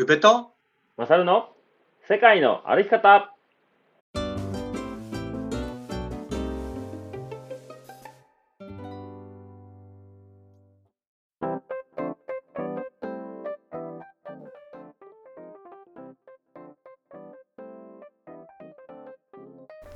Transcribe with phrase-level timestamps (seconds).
[0.00, 0.52] 宇部と
[0.96, 1.48] マサルの
[2.06, 3.34] 世界の歩き方。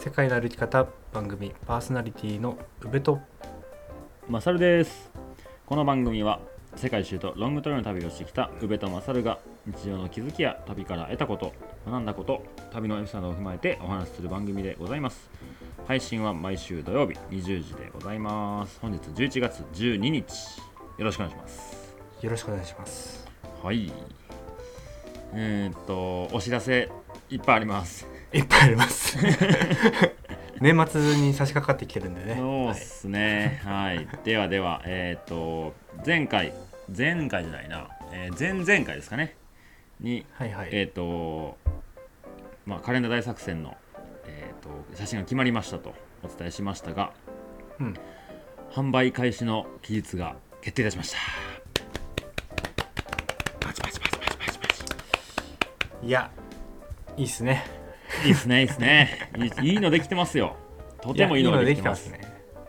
[0.01, 3.21] 世界の歩き方番組パーソナリティの宇部と
[4.29, 5.13] マサルです。
[5.65, 6.41] この番組は
[6.75, 11.53] 世界一周とロングトレイルの旅をしてきた宇部とマサルが日常の気づきや旅から得たこと
[11.87, 12.43] 学んだこと
[12.73, 15.31] 旅のエピソードを踏まえてお話しする番組でございます。
[15.87, 18.79] 配信は毎週土曜日20時でございます。
[18.81, 20.59] 本日11月12日。
[20.99, 21.95] よろしくお願いします。
[22.23, 23.29] よろしくお願いします。
[23.63, 23.93] はい。
[25.35, 26.91] えー、っとお知らせ
[27.31, 28.07] いっぱいあります。
[28.33, 29.17] いっぱいあります。
[30.61, 32.37] 年末に差し掛かってきてるんでね。
[32.37, 33.61] そうっすね。
[33.65, 34.09] はい。
[34.25, 35.75] ではでは、えっ、と、
[36.07, 36.53] 前回、
[36.97, 39.37] 前回じゃないな、えー前々回ですかね。
[40.01, 41.57] に、はいはい、えっ、と、
[42.67, 43.77] まあ、カレンダー大作戦の、
[44.27, 47.13] えー、と写真が決まりましたとお伝えしましたが、
[47.81, 47.95] うん
[48.73, 51.19] 販売開始の期日が決定いたしました。
[53.61, 56.07] パチパチパチパチパチパチ。
[56.07, 56.31] いや
[57.19, 57.67] いいっすね
[58.25, 59.29] いいですね、いいですね。
[59.63, 60.57] いいのできてますよ。
[61.03, 62.11] とてもいいのができてます。
[62.11, 62.21] ね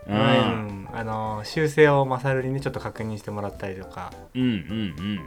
[0.06, 4.52] ううんんあの修正をマサルにねちょっと確認してもらったりとかうんうんう
[5.22, 5.24] ん。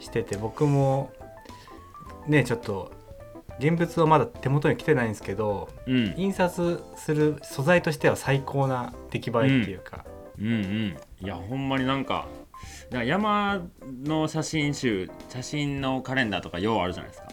[0.00, 1.12] してて僕も
[2.26, 2.92] ねちょっと
[3.58, 6.14] 現物はまだ手元に来てないんですけどうん。
[6.16, 10.04] 印刷する素材としては最高な出来栄えっていうか、
[10.38, 10.46] うん。
[10.46, 12.26] うんいやほんまになんか
[12.90, 13.60] 山
[14.04, 17.28] の写真集写真のカレンダーとかようあるじゃないですか。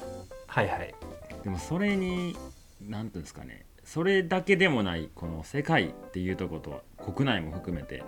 [0.48, 0.96] はいはい。
[1.44, 2.36] でもそれに
[2.82, 3.66] 何ていうんですかね。
[3.84, 8.04] それだけでもないこの世界っていうところと国内も含めて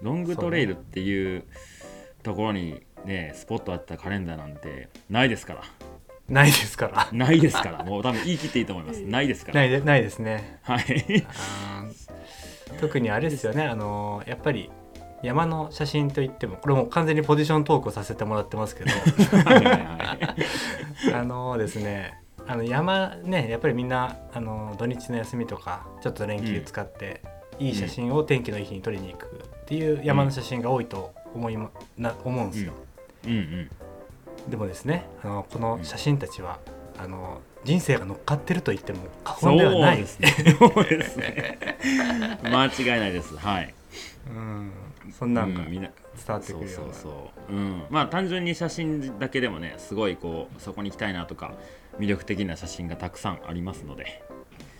[0.00, 1.44] ロングトレイルっていう
[2.22, 5.62] ところにねスポットあったカレンダーなんてないですから。
[6.28, 7.08] ないですから。
[7.12, 7.84] ないですから。
[7.84, 9.00] もう多分言い切っていいと思います。
[9.02, 9.60] ないですから。
[9.60, 10.58] ないでないですね。
[10.62, 11.26] はい。
[12.80, 13.64] 特にあれですよね。
[13.64, 14.70] あのやっぱり
[15.22, 18.90] 山の写真といってもこれもう完全にポジショントークをさせてもらってますけど。
[21.14, 27.22] あのですねあの山ねやっぱりみんなあの土日の休みとかちょっと連休使って、
[27.58, 32.87] いい写真を天気のいい日に撮りに行くっていう山の写真が多いと思いまな思うんですよ、うん
[33.26, 33.70] うん
[34.48, 36.58] でもですねあのこの写真たちは、
[36.98, 40.34] あの人生が乗っかってると言っても過言ではないですね。
[40.58, 41.58] そうですね。
[42.42, 43.36] 間違いないです。
[43.36, 43.74] はい。
[44.30, 44.72] うん、
[45.18, 45.90] そんなんが伝うんみんな
[46.28, 47.52] わってくるような、そうそうそう。
[47.52, 47.82] うん。
[47.90, 51.54] まあ単純に写真だけでもね、すごいこうそこに行きたいなとか
[51.98, 54.22] 魅力的な写真がたくさんありますので、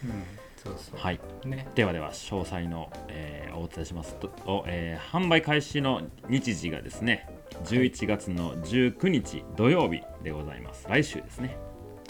[0.05, 0.25] うん、
[0.63, 1.21] そうそう、はい。
[1.45, 7.29] ねではでは詳細の、えーお伝えしますと、おえー販売開始の日時がですね、
[7.65, 10.87] 11月の19日土曜日でございます。
[10.89, 11.57] 来週ですね。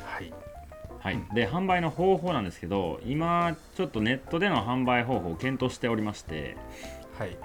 [0.02, 0.32] はい。
[1.00, 1.14] はい。
[1.14, 6.56] うんで販売の方法なんですけど今ちょっとネットでの販売方法を検討しておりまして、
[7.18, 7.36] はい。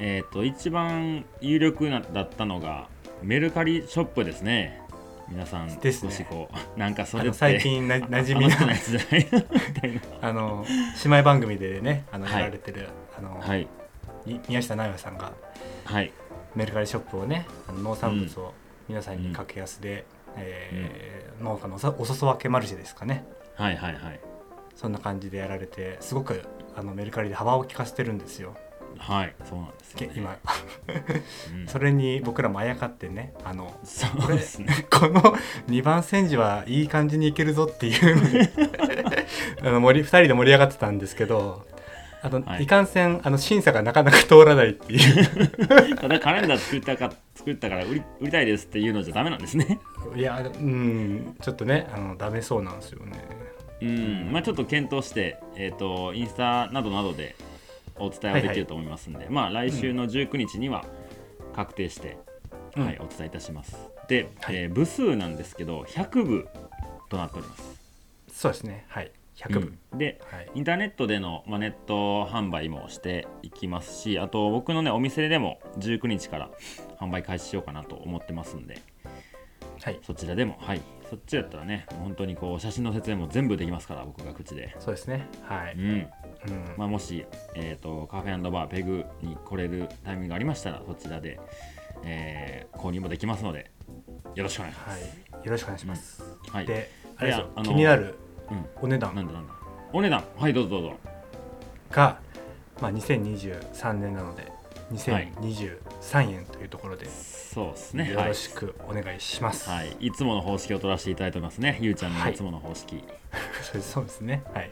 [0.00, 2.88] えー、と一番有力なだったのが
[3.22, 4.82] メルカリショップですね。
[5.28, 6.26] 皆さんですね。
[6.28, 9.28] こう なんかそれ最近な 馴染みのやつじゃない
[10.20, 10.66] あの
[11.04, 12.34] 姉妹番組でねあのはい。
[12.34, 13.66] やられてる、あの、はい。
[14.26, 15.32] い宮下直哉さんが。
[15.84, 16.12] はい
[16.54, 18.52] メルカリショップをねあの農産物を
[18.88, 20.04] 皆さんに格安で、
[20.36, 23.24] えー農家のお裾分けマルシェですかね。
[23.56, 24.20] はいはいはい。
[24.76, 26.42] そんな感じでやられてすごく
[26.76, 28.54] あのメルカリで幅を利かせてるんですよ。
[28.96, 30.36] はいそうなんですよ、ね、け今。
[31.54, 31.66] うん。
[31.68, 34.86] それに僕らもあやかってねあのそうですね。
[34.90, 35.20] こ の
[35.68, 38.50] 2番煎じはいい感じにいけるぞっていうので
[39.62, 41.66] あの盛り2人で盛り上がってたんですけど
[42.24, 42.64] あの、はい。
[42.64, 45.96] い、かんせんあの審査がなかなか通らないっていう。
[45.96, 49.78] ただカレンダー作ったか作ったから売り売りたいですっていうのじゃダメなんですね。
[50.16, 53.12] いやうんちょっとねあのダメそうなんですよね。
[53.82, 57.36] うんまあちょっと検討して、えー、とインスタなどなどで
[57.96, 60.86] お伝えはできると思いますんで、まあ来週の19日には
[61.54, 62.16] 確定して、
[62.76, 62.86] うん。
[62.86, 63.76] はい、お伝えいたします。
[64.08, 64.56] で、はい。
[64.56, 66.48] えー部数なんですけど100部
[67.10, 67.74] となっております。
[68.32, 69.98] そうですねはい100部、うん。
[69.98, 70.50] ではい。
[70.54, 76.50] インターネットでの、まあ、ネット販売もしていきますしあと僕のねお店でも19日から
[77.00, 78.78] 販売開始しようかなと思ってますんで。
[79.82, 79.98] はい。
[80.02, 80.80] そちらでもはい。
[81.10, 84.74] そっちだったらね本当にこう写真の説明も全部できますから僕が口で。
[84.78, 85.28] そうですね。
[85.42, 85.82] はい、うん。
[85.82, 86.08] うん。
[86.76, 91.38] まあ、もし、えー、とカフェバーペグに来れるタイミングがありましたらそちらで、
[92.04, 93.70] えー購入もできますので
[94.34, 95.16] よろしくお願いしまはす。
[95.42, 95.46] い。
[95.46, 97.48] よろしくお願いします、はい、であれですよ。
[97.62, 98.14] 気になる
[98.50, 99.14] うん、お値段。
[99.14, 99.54] なんだなんだ。
[99.92, 100.24] お値段。
[100.36, 100.96] はいどうぞどうぞ。
[101.90, 102.18] が、
[102.80, 104.50] まあ、2023年なので
[104.92, 108.10] 2023円というところで、そうですね。
[108.10, 109.68] よろしくお願いします。
[109.70, 111.78] はい、はい、いつもの方式を取らせていただいてますね。
[111.80, 112.34] ゆうちゃんのい。
[112.34, 113.04] つもの方式、
[113.62, 114.42] そうですそうですね。
[114.52, 114.70] はい。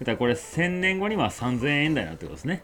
[0.00, 2.62] だからこれ1000年後には3000円台になるってことですね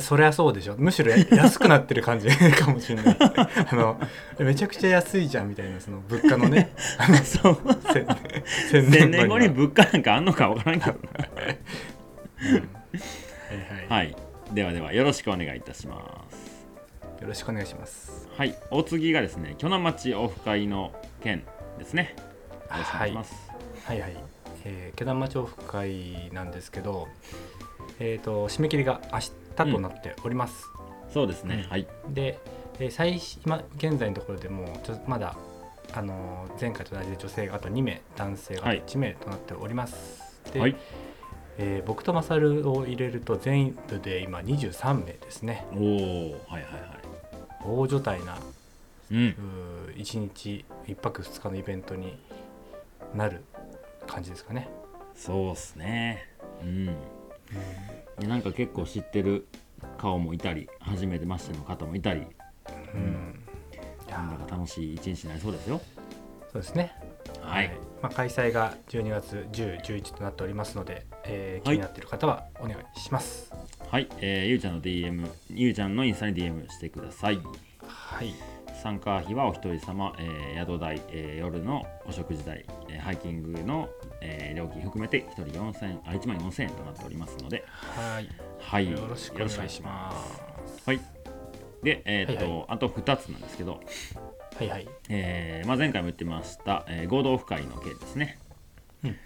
[0.00, 0.76] そりゃそうでしょ。
[0.78, 3.16] むしろや安くなってる感じ かもしれない。
[3.18, 4.00] あの
[4.38, 6.72] めちゃくちゃ安いじゃんみたいなその物価のね。
[6.98, 7.58] あのそう。
[7.92, 10.76] 千1000千年後には物価なんかあんのか分から。
[10.76, 11.58] んけどなはい
[13.90, 14.16] はい、はい
[14.52, 15.58] ではではよろしくお願い。
[15.58, 16.64] いたします
[17.20, 18.28] よろしくお願いします。
[18.36, 18.54] はい。
[18.70, 20.92] お次がですね鋸南町オフ会の
[21.22, 21.44] 件
[21.78, 22.14] ですね。
[22.16, 23.34] よろしくお願いします。
[23.84, 24.00] はい。
[24.00, 24.16] はい
[24.64, 27.08] えー、毛玉町オフ会なんですけど
[27.98, 30.66] えっ、と締め切りが明日となっております、
[31.12, 31.70] そうですね、うん。
[31.70, 31.86] はい。
[32.08, 32.38] で、
[32.78, 35.36] えー最今現在のところでもちょまだ
[35.92, 38.82] あのー前回と同じで女性があと2名男性がはい。
[38.86, 40.76] 1名となっております、で、はい。
[41.58, 45.66] えー僕とマサルを入れると全部で今23名ですね。
[45.74, 45.80] おお
[46.48, 47.02] はいはいはい。
[47.64, 48.38] 大所帯な
[49.10, 49.18] うん。
[49.18, 52.18] うー1日1泊2日のイベントに
[53.14, 53.44] なる
[54.06, 54.68] 感じですかね、
[55.14, 56.28] そうっすね。
[56.62, 56.96] うん
[58.20, 59.46] いやなんか結構知ってる
[59.98, 62.26] 顔もいたり初めてましての方もいたり。
[62.94, 63.38] うん。
[64.10, 65.80] なんだか楽しい一日になりそうですよ。
[66.52, 66.92] そうですね。
[67.40, 67.70] はい、
[68.02, 71.76] まあ、開催が12月10、11となっておりますので、えー気はい。
[71.76, 73.52] になっている方はお願いします。
[73.90, 77.40] はい、えー、ゆうちゃんの DM ゆうちゃんのインスタに DM してください。
[77.86, 78.34] はい、
[78.82, 83.88] 参加費はお一人様、えー宿代、えー夜のお食事代、えーハイキングの、
[84.20, 87.64] えー料金含めて1人4000あ1万4000円となっておりますので、
[87.96, 90.82] はい、はい、よろしくお願いします。
[90.82, 90.82] す。
[90.84, 91.00] はい。
[91.84, 93.80] で、えーっと、はいはあと2つなんですけど、
[94.56, 98.40] はいはい、えーまあ、前回も言ってました、えー合同オフ会の件ですね。
[99.04, 99.16] うん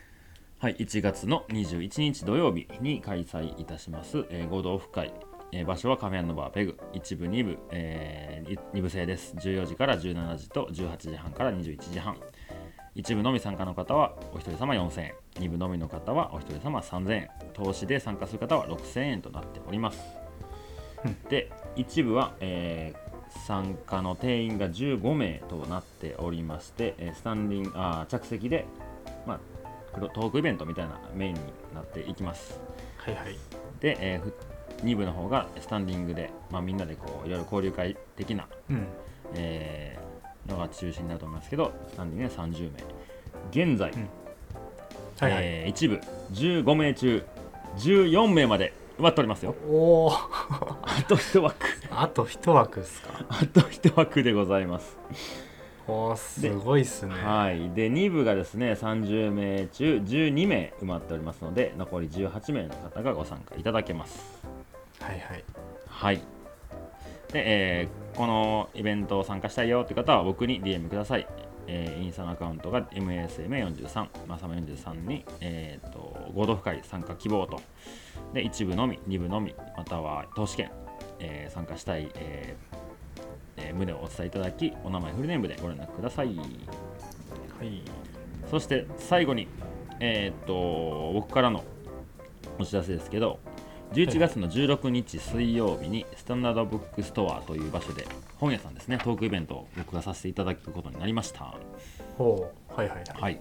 [0.58, 5.14] はい、1月の21日土曜日に開催いたします、えー合同オフ会。
[5.52, 6.78] えー場所はカフェバーペグ。
[6.92, 8.42] 1部2部、え
[8.74, 9.34] 2部制です。
[9.36, 12.16] 14時から17時と18時半から21時半。
[12.94, 15.14] 一部のみ参加の方はお一人様4000円。
[15.34, 17.30] 2部のみの方はお一人様3000円。
[17.52, 20.02] 投資で参加する方は6000円となっております。
[21.04, 21.22] うん。
[21.28, 23.06] で一部は、えー
[23.44, 28.66] 参加の定員が15名となっておりまして、えースタンディングあー着席で、
[29.26, 29.40] まあ、
[30.00, 31.40] トークイベントみたいなメインに
[31.74, 32.60] なっていきます。
[32.98, 33.36] はいはい、
[33.80, 34.20] で、え
[34.82, 38.86] 2部の方がスタンディングで、まあ、みんなでこういろいろ交流会的な、うん、
[39.34, 40.06] えー
[40.50, 43.68] のが中心になると思いますけどスタンディングで30名。
[43.68, 44.08] 現在、うん。
[45.18, 45.42] はいはい。
[45.44, 46.00] えー一部
[46.32, 47.24] 15名中
[47.78, 49.54] 14名まで埋まっておりますよ。
[49.68, 51.66] おお、あと1枠。
[51.90, 53.26] あと一枠ですか。
[53.28, 54.96] あと1枠でございます。
[55.88, 57.14] おーすごいっすね。
[57.14, 57.70] はい。
[57.70, 64.42] で2部がですね30名中12名埋まっておりますので残り18名の方がご参加いただけます
[65.06, 65.44] はいはい。
[65.86, 66.20] はい
[67.32, 71.26] で、えーこのイベントを参加したいよって方は僕に DM ください、
[71.66, 77.60] えーインスタのアカウントが MSM43 まさま43に、えー、と合同会参加希望と
[78.32, 80.70] で1部のみ2部のみまたは投資券、
[81.18, 87.82] えー参加したい、えーえー旨をお伝えいただきお名前フルネームでご連絡くださいはい。
[88.50, 89.46] そして最後に、
[90.00, 91.64] えーっと僕からの
[92.58, 93.40] お知らせですけど
[93.96, 98.06] 11月の16日水曜日にスタンダードブックストアという場所で
[98.36, 101.54] 本屋さんですねトークイベントを僕がさせていただくことになりました。
[102.18, 103.04] ほう、はいはいはい。
[103.22, 103.40] はい。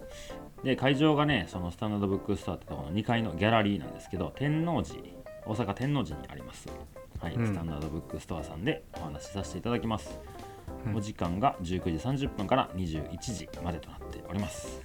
[0.63, 4.97] で会場がねそのスタンダードブックストアってところの2階のギャラリーなんですけど天王寺
[5.45, 6.69] 大阪天王寺にあります。
[7.19, 7.47] はい、うん。
[7.47, 10.21] スタンダードブックストアさんでお話しさせていただきます、
[10.85, 10.95] うん。
[10.95, 14.79] お時間が19時30分から21時までとなっております。
[14.79, 14.84] う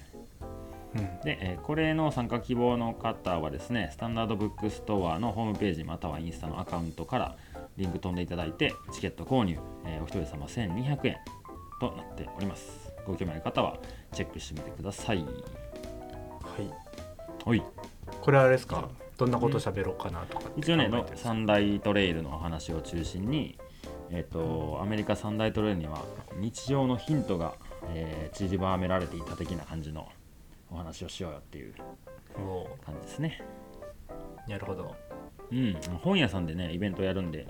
[1.23, 7.35] で、えーこれの参加希望の方はですね、スタンダードブックストアのホームページまたはインスタのアカウントから
[7.77, 11.17] リンク飛んでいただいて、チケット購入、えーお一人様1200円
[11.79, 12.91] となっております。
[13.05, 13.77] ご興味ある方は
[14.11, 15.19] チェックしてみてください。
[15.19, 15.29] はい。
[17.45, 17.63] はい。
[18.21, 18.89] これはあれですか？
[19.17, 23.57] どんなこと喋ろうかなとか一応ね、三大トレイルのお話を中心に、
[24.09, 26.03] えっ、と、アメリカ三大トレイルには
[26.37, 27.53] 日常のヒントが、
[27.93, 30.07] えー散りばめられていた的な感じの
[30.71, 31.73] お話をしようよっていう
[32.37, 32.67] お。
[32.85, 33.41] 感じですね。
[34.47, 34.95] ーなるほど。
[35.51, 37.45] うん、本屋さんでねイベントやるんで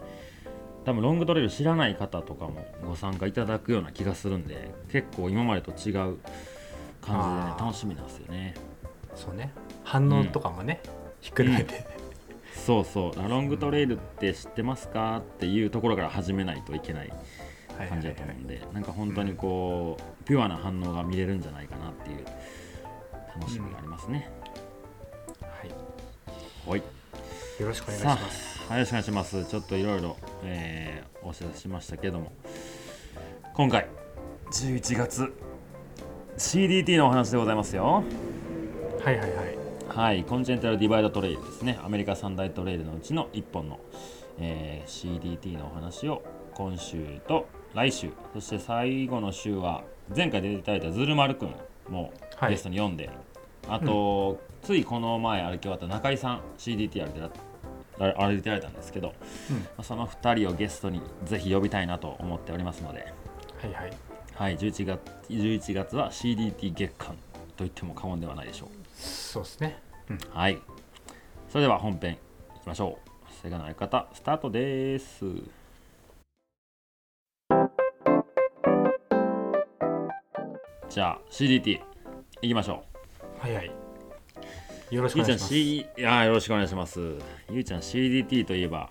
[0.86, 6.18] 多分ロングトレイル知らない方とかもご参加いただくような気がするんで結構今までと違う
[7.00, 8.56] 感じでね楽しみなんですよね。
[9.16, 9.51] そうね。
[9.84, 10.82] 反応とかもね、
[11.20, 11.86] ひっくるめて。
[12.56, 13.30] そうそう。
[13.30, 17.12] ロングトレイルって知ってますかっていうところから始めないといけない
[17.78, 22.25] はい感じだと思うんでなんか本当にこうピュアな反応が見れるんじゃないかなっていう
[23.36, 24.30] 楽しみがありますね、
[25.42, 26.70] はい。
[26.70, 26.80] はい。
[26.80, 26.86] よ
[27.60, 28.62] よろしくお願いしさます。
[28.70, 29.46] あよろしくお願いします。
[29.46, 32.32] ちょっといろいろえーお知らせしましたけども。
[33.54, 33.88] 今回
[34.52, 35.34] 11月
[36.38, 38.04] CDT のお話でございますよ。
[39.04, 39.58] はいはいはい。
[39.88, 41.80] はいコンチネンタルディバイドトレイルですね。
[41.84, 43.80] アメリカ三大トレイルのうちの1本の、
[44.40, 46.24] えー CDT のお話を
[46.54, 49.84] 今週と来週そして最後の週は
[50.16, 51.56] 前回出ていただいたズルマルくん
[51.90, 52.12] もはい
[52.50, 53.10] ゲストに読んで、
[53.67, 57.29] あと、ついこの前歩き終わった中井さん CDT 歩いてら
[58.00, 59.13] 歩いてられたんですけど、
[59.50, 59.57] うん。
[59.57, 63.13] まあその2人をゲストにぜひ呼びたいなと思っておりますので、
[63.62, 63.93] はいはい。
[64.33, 67.15] はい、11, 月11月は CDT 月間
[67.55, 68.69] と言っても過言ではないでしょう。
[68.95, 69.77] そうですね。
[70.10, 70.19] うん。
[70.31, 70.60] はい。
[71.50, 73.12] それでは本編いきましょう。
[73.43, 75.25] セガの相方、スタートです。
[80.89, 81.90] じゃあ CDT
[82.41, 82.83] いきましょ
[83.39, 83.71] はいはい
[84.89, 85.19] よろしう。
[85.19, 87.00] ゆうちゃんくお願いします C いやーよろしくお願いします。
[87.50, 88.89] ゆうちゃん CDT といえば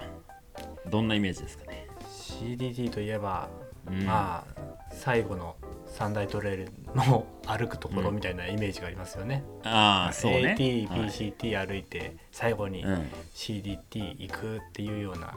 [0.88, 3.48] どんなイメージですかね？CDT といえば、
[3.86, 4.60] うんまあ
[4.92, 10.52] 最後の三大トレイルの 歩くところみたいなイメージがありますよね、ああそうね。
[10.58, 13.10] AT、はい PCT 歩いて最後にうん。
[13.34, 15.34] CDT 行くっていうような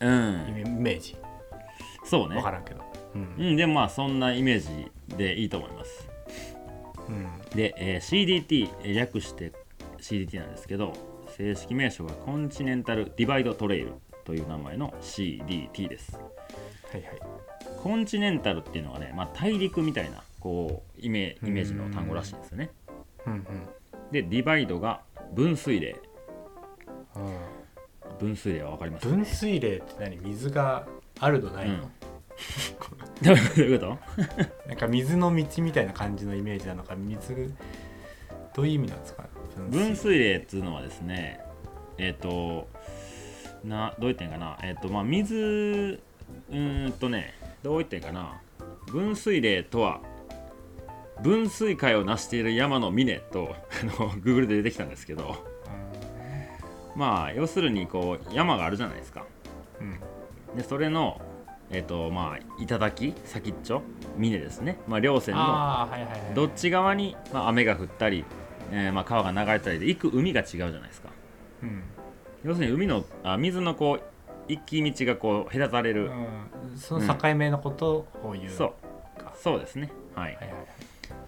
[0.00, 0.48] うん。
[0.48, 1.16] イメージ
[2.04, 2.44] そうね分。
[2.44, 2.82] からんけど、
[3.14, 4.60] うんうん、でもまあそんなイメー
[5.08, 6.08] ジでいいと思います。
[7.08, 7.26] うん。
[7.56, 9.52] で、えー CDT えー略して
[9.98, 10.92] CDT なんですけど
[11.36, 13.92] 正式名称がコンチネンタルディバイドトレイル
[14.24, 16.12] という名前の CDT です。
[16.14, 16.20] は
[16.94, 17.02] いはい。
[17.82, 22.70] コンチネンタルっていうのがね、まあ、大陸みたいなこうイメイメージの単語らしいんですよね。
[23.26, 23.42] うんうん。
[24.12, 25.02] でディバイドが
[25.34, 25.96] 分水嶺。
[27.16, 27.36] うん
[28.18, 30.16] 分水嶺は分かります分水嶺って何？
[30.18, 30.86] 水が
[31.20, 31.90] あるのないの、うん
[33.22, 33.98] どういうこ
[34.68, 37.52] なんか水の道みたいな感じのイメージなのか水
[38.54, 39.24] どういう意味なんですか？
[39.56, 41.40] と分水嶺っていうのはですね
[41.98, 42.68] えっ、と
[43.64, 44.56] などう言ってんかな？
[44.62, 48.40] えっ、とまあ水うーんとねどう言ってんかな？
[48.86, 50.00] 分水嶺とは
[51.22, 55.44] 分水海を成している山の峰と あの Google で出てきたんですけど
[56.94, 59.24] まあ要するにこう山があるじゃないですか。
[59.80, 60.56] うん。
[60.56, 61.20] でそれの
[61.70, 63.82] えっ、とまあ頂先っちょ
[64.16, 64.78] 峰ですね。
[64.86, 65.88] まあ稜線の
[66.34, 68.24] どっち側に、まあ、雨が降ったり、
[68.70, 71.08] えーまあ、川が流れたりで行く海が違うじゃないですか。
[71.62, 71.82] うん。
[72.44, 74.02] 要するに海のあ水のこう
[74.48, 78.74] 行き道がこう隔たれる、うん、その境目のことを言うそ
[79.18, 79.34] うか。
[79.36, 79.58] そう。
[79.58, 79.90] ですね。
[80.14, 80.66] はい、はいはいはい。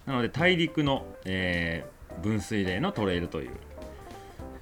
[0.07, 3.51] なので大陸の、えー分水嶺のトレイルという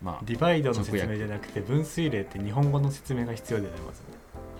[0.02, 4.06] まあディバイドの説明じゃなくて分水嶺って日本語の説明が必要で出ますね。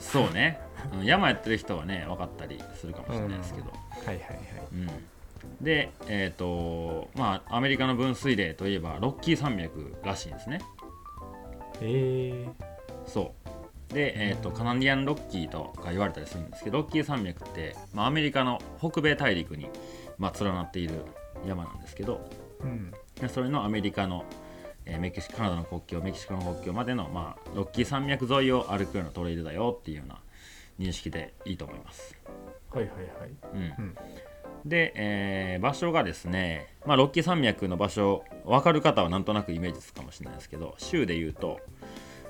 [0.01, 0.68] そうね、うん
[1.03, 4.39] 山やってる人はね分かったりするかもしれないですけど、はいはいはい。
[4.73, 4.89] うん。
[5.61, 10.61] でえっ、とまあアメリカの分水嶺といえばロッキー山脈らしいんですね。
[11.81, 12.49] え
[13.07, 13.49] そう。
[13.95, 19.71] で、えー、とカナディアンロッキーとか言われたりするんですけどロッキー山脈って、まあ、アメリカの北米大陸に、
[20.19, 21.05] まあ、連なっている
[21.47, 22.93] 山なんですけどー、うん。
[23.21, 24.25] でそれのアメリカの、
[24.85, 30.19] えーメキシカナダの国境メキシコの国境までの、まあ、ロッキー山脈沿いを歩くようなトレイルだよっていうような
[30.79, 32.17] 認識でいいと思います。
[32.71, 33.31] はいはいはい。
[33.55, 33.61] うん。
[33.61, 33.95] うん。
[34.65, 41.61] で、えー場所がですね、まあ、ロッキー山脈の場所分かる方はなんとなくイメージつくかもしれないですけど州でいうと、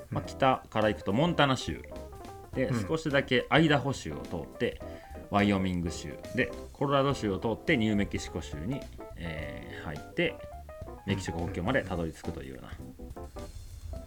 [0.09, 1.83] まあ、北から行くとモンタナ州。
[2.53, 2.87] でうん。
[2.87, 4.81] 少しだけアイダホ州を通って
[5.29, 6.17] ワイオミング州。
[6.35, 8.81] でコロラド州を通ってニューメキシコ州に、
[9.15, 10.35] えー入って
[11.07, 12.61] メキシコ国境までたどり着くというよ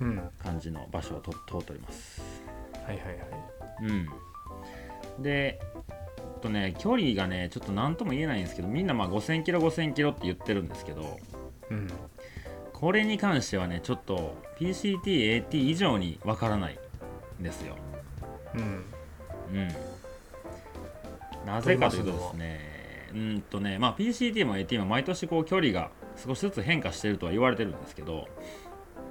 [0.01, 2.42] うな感じの場所をと通っております。
[2.83, 3.17] いはいはい。
[3.83, 5.61] うん、で、
[6.43, 11.19] とね、距離がね、ちょっと何とも言えないんですけど、みんなまあ5000キロ、5000キロって言ってるんですけど、
[11.71, 11.89] うん。
[12.75, 16.79] これに関してはね、ちょっと PCT、AT 以上にわからない
[17.41, 17.77] んですよ。
[18.55, 18.85] うん。
[19.53, 19.69] うん。
[21.47, 22.61] なぜかというとですね、
[23.15, 28.27] うんとね、まあ PCT も AT も毎年こう距離が少しずつ変化してるとは言われてるんですけど、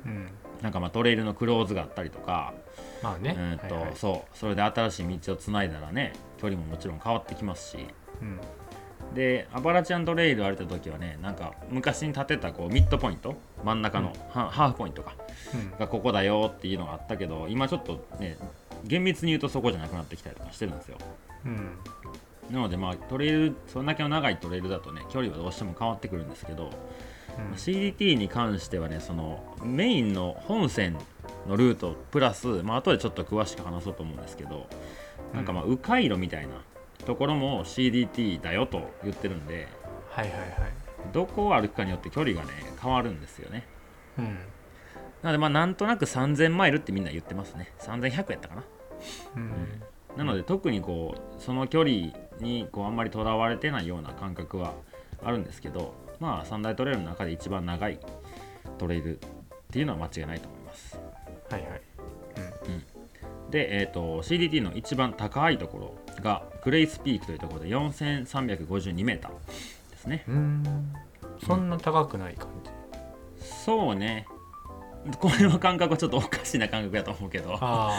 [0.05, 0.27] うん。
[0.61, 2.53] なんかまあトレイルのクローズがあったりとか、
[3.01, 3.35] まあね。
[3.37, 3.95] うんとはいはい。
[3.95, 4.37] そう。
[4.37, 7.77] それで新しい道をつないだらね距離ももちろん変わってきますし。
[8.21, 8.39] うん。
[9.15, 13.35] でアバラチャントレイル歩いた時はねなんか昔に立てたこうミッドポイント？
[13.63, 15.15] 真ん中の、ハハーフポイントか。
[15.53, 15.77] うん。
[15.77, 18.37] がここだよっていうのがあったけど今ちょっとね
[18.85, 20.97] 厳密に言うとそこじゃなくなってきたりとかしてるんですよ。
[21.45, 21.77] うん。
[22.51, 26.69] なのでまあトレイルそんだけの長いトレイルだとね距離はどうしても変わってくるんですけど、
[27.55, 30.97] CDT に関してはねそのメインの本線
[31.47, 34.67] のルートプラス、まあ後でちょっと詳しく話そうと思うんですけど
[35.33, 36.53] なんかまあ迂回路みたいな
[37.05, 39.67] ところも CDT だよと言ってるんで
[40.09, 40.49] はいはいはい。
[41.13, 42.49] どこを歩くかによって距離がね
[42.81, 43.65] 変わるんですよね。
[44.19, 44.25] うん。
[45.23, 47.71] なのでまあなんとなく3000マイルってみんな言ってますね。
[47.79, 48.63] 3100やったかな。
[49.35, 49.83] うん。
[50.17, 54.73] なので特にこうその距離にこうあんまりとらわれてないような感覚は
[55.23, 57.99] あるんですけどまあ三大トレイルの中で一番長い
[58.77, 59.21] トレイルっ
[59.71, 60.99] ていうのは間違いないと思います。
[61.49, 61.81] はいはい。
[63.49, 69.19] で、えー、と CDT の一番高いところがグレイスピークというところで 4352m
[69.89, 70.23] ですね。
[70.27, 70.93] うんうん。
[71.45, 72.69] そんな高くない感じ？
[73.43, 74.25] そうね。
[75.19, 77.57] これの感覚はちょっとおかしな感覚やと思うけど。
[77.59, 77.91] あ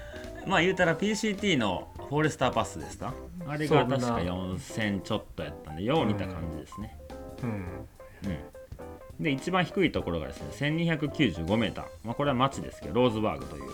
[0.46, 3.14] まあ言うたら PCT のフォレスターパスですか？
[3.48, 6.99] あれが確か4000ちょっとやったんでよう似た感じですね、あ
[7.42, 7.50] うん。
[7.50, 13.64] うん、で一番低いところがですね 1295m、まあ、これは町ですけどローズバーグという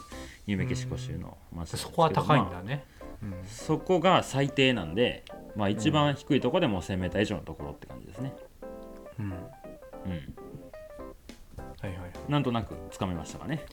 [0.47, 2.85] ニューメキシコ州の町ですけどそこは高いんまあだね、
[3.23, 3.35] うん。
[3.47, 5.25] そこが最低なんで、
[5.57, 8.35] まあ、一番低いところでも 1000m 以上のところって感じですね、
[9.19, 9.27] うん。
[9.27, 9.39] うん、は
[11.83, 11.93] いはい
[12.29, 13.65] なんとなくつかめましたかね。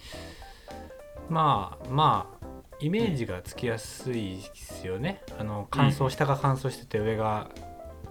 [1.29, 2.45] まあまあ
[2.79, 5.21] イメージがつきやすいですよね。
[5.39, 7.49] あの乾燥下が乾燥してて上が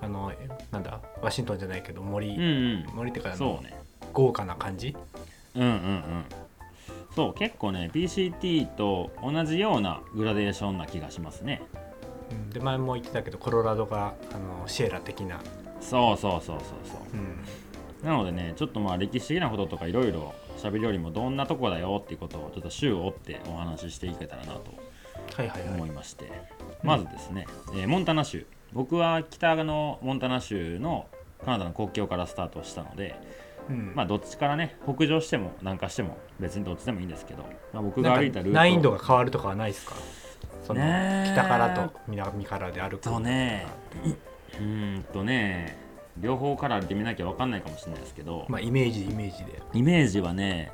[0.03, 0.33] あの
[0.71, 3.75] なんだワシントンじゃないけど森、うん森ってかそうね。
[4.13, 4.95] 豪華な感じ？
[5.55, 6.25] うんうんうん。
[7.15, 11.63] そう結構ね PCT と同じようなグラデーションな気がしますね。
[12.31, 12.51] うん。
[12.51, 15.41] で前も言ってたけどコロラドがあのシエラ的な、
[15.81, 16.59] そうそうそうそう。
[16.85, 17.19] そう
[18.03, 24.73] うん、なのでねちょっとまあ歴史的なこととかいろいろ喋るよりもどんなとこだよっていうことをちょっと週を追ってお話ししていけたらなと
[25.37, 25.75] はいはいはい。
[25.75, 26.31] 思いまして、
[26.83, 28.47] まずですね、えーモンタナ州。
[28.73, 31.07] 僕は北のモンタナ州の
[31.45, 33.14] カナダの国境からスタートしたので、
[33.69, 33.92] うん。
[33.95, 39.95] まあどっちからね北上しても南下しても別にどっちでもいいんですけど、まあ、僕が歩いたルート難易度が変わるとかはないですか？
[40.66, 43.66] その北からと南からで歩くとね。
[44.54, 45.76] うーんとね
[46.19, 49.62] 両方から歩いてみなきゃ分かんないかもしれないですけど、まあイメージイメージで。
[49.73, 50.71] イメージはね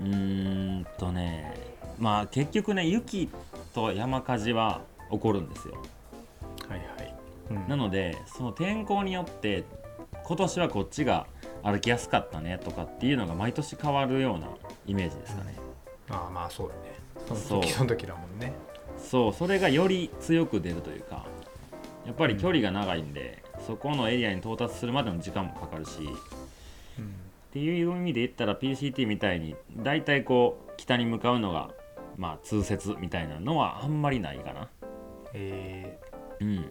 [0.00, 1.54] うーんとね
[1.98, 3.28] まあ結局ね雪
[3.76, 4.80] と山火事は
[5.10, 5.74] 起こるんですよ。
[6.66, 7.14] はいはい、
[7.50, 7.68] うん。
[7.68, 9.64] なのでその天候によって
[10.24, 11.26] 今年はこっちが
[11.62, 14.48] 歩きやすかったねとかっていうのが毎年変わるような
[14.86, 15.54] イメージですかね、
[16.08, 16.80] ああまあそうだね。
[17.28, 18.54] そのそう時その時だもんね。
[18.98, 19.32] そう。
[19.34, 21.26] それがより強く出るというか
[22.06, 25.90] やっぱり距離が長いんで、そこのエリアに到達するまでの時間もかかるし
[26.98, 27.04] うん。
[27.04, 27.08] っ
[27.52, 31.70] ていう意味で言ったら PCT みたいに大体こう北に向かうのが
[32.16, 34.68] まあ通説みたいなのはあんまりないかな。
[35.34, 35.98] え
[36.40, 36.66] うん、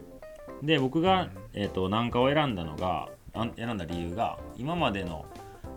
[0.63, 1.29] で僕が、うん。
[1.53, 3.09] えー、と南下を選んだのが
[3.55, 5.25] 選んだ理由が今までの、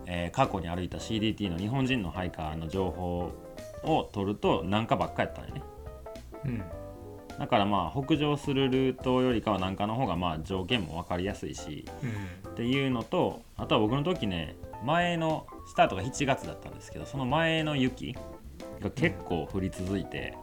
[0.07, 3.33] えー過去に歩いた CDT の日本人のハイカーの情報
[3.85, 5.63] を取ると南下ばっかやったのよね。
[6.45, 6.63] ーうん。
[7.39, 12.51] だからまあ北上するルートよりかは南下の方がまあ条件も分かりやすいしうん。
[12.53, 18.17] っていうのとあとは僕の時ね前のスタートが7月だったんですけどその前の雪
[18.81, 20.35] が結構降り続いて、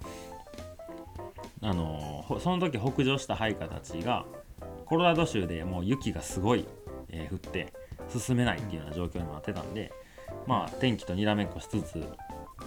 [1.62, 4.26] あのほその時北上したハイカーたちが
[4.86, 6.68] コロラド州でもう雪がすごい、
[7.10, 7.74] えー降って
[8.08, 9.92] 進めないっていうような状況になってたんで、
[10.46, 12.04] まあ天気とにらめっこしつつ、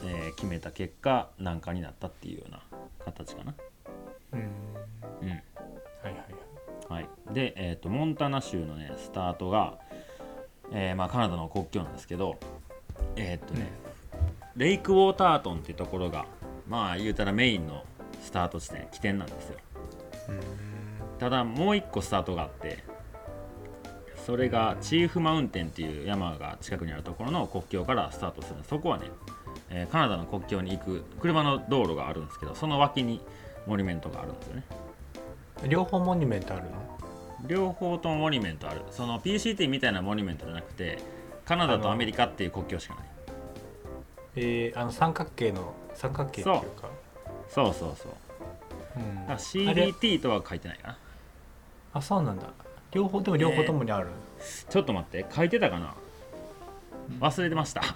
[0.04, 2.62] えー決めた結果南下になったっていうような
[3.04, 3.54] 形かな。
[4.32, 4.40] うん。
[4.40, 5.28] うん。
[5.28, 5.38] はい
[6.04, 6.14] はい
[6.88, 9.78] はい、で、えー、とモンタナ州のねスタートが、
[10.72, 12.38] えーまあ、カナダの国境なんですけど
[13.16, 13.70] えっ、とね、
[14.58, 16.26] レイクウォータートンっていうところが
[16.66, 17.84] まあ言うたらメインの
[18.20, 19.58] スタート地点起点なんですよ。
[20.30, 20.40] うん。
[21.20, 22.82] ただもう一個スタートがあって
[24.26, 28.56] それがチーフマウンテンっていう山が近くにあるところの国境からスタートする。
[28.68, 29.04] そこはね、
[29.70, 33.20] えーカナダの国境に行く車の道路があるんですけどその脇に
[33.68, 34.64] モニュメントがあるんですよね。
[35.68, 36.70] 両方モニュメントあるの？
[37.46, 38.82] 両方ともモニュメントある。
[38.90, 40.98] その PCT みたいなモニュメントじゃなくて
[41.44, 43.07] カナダとアメリカっていう国境しかない
[44.38, 46.88] えー、あの三角形の三角形っていうか。
[47.48, 47.74] そう。
[47.74, 48.12] そうそう
[48.96, 49.02] う。
[49.02, 49.26] ん。
[49.26, 50.98] だからあれ CDT とは書いてないかな。
[51.94, 52.48] あそうなんだ。
[52.92, 54.06] 両方でも両方ともにある、
[54.70, 55.26] ちょっと待って。
[55.34, 55.94] 書いてたかな？
[57.20, 57.82] 忘れてました。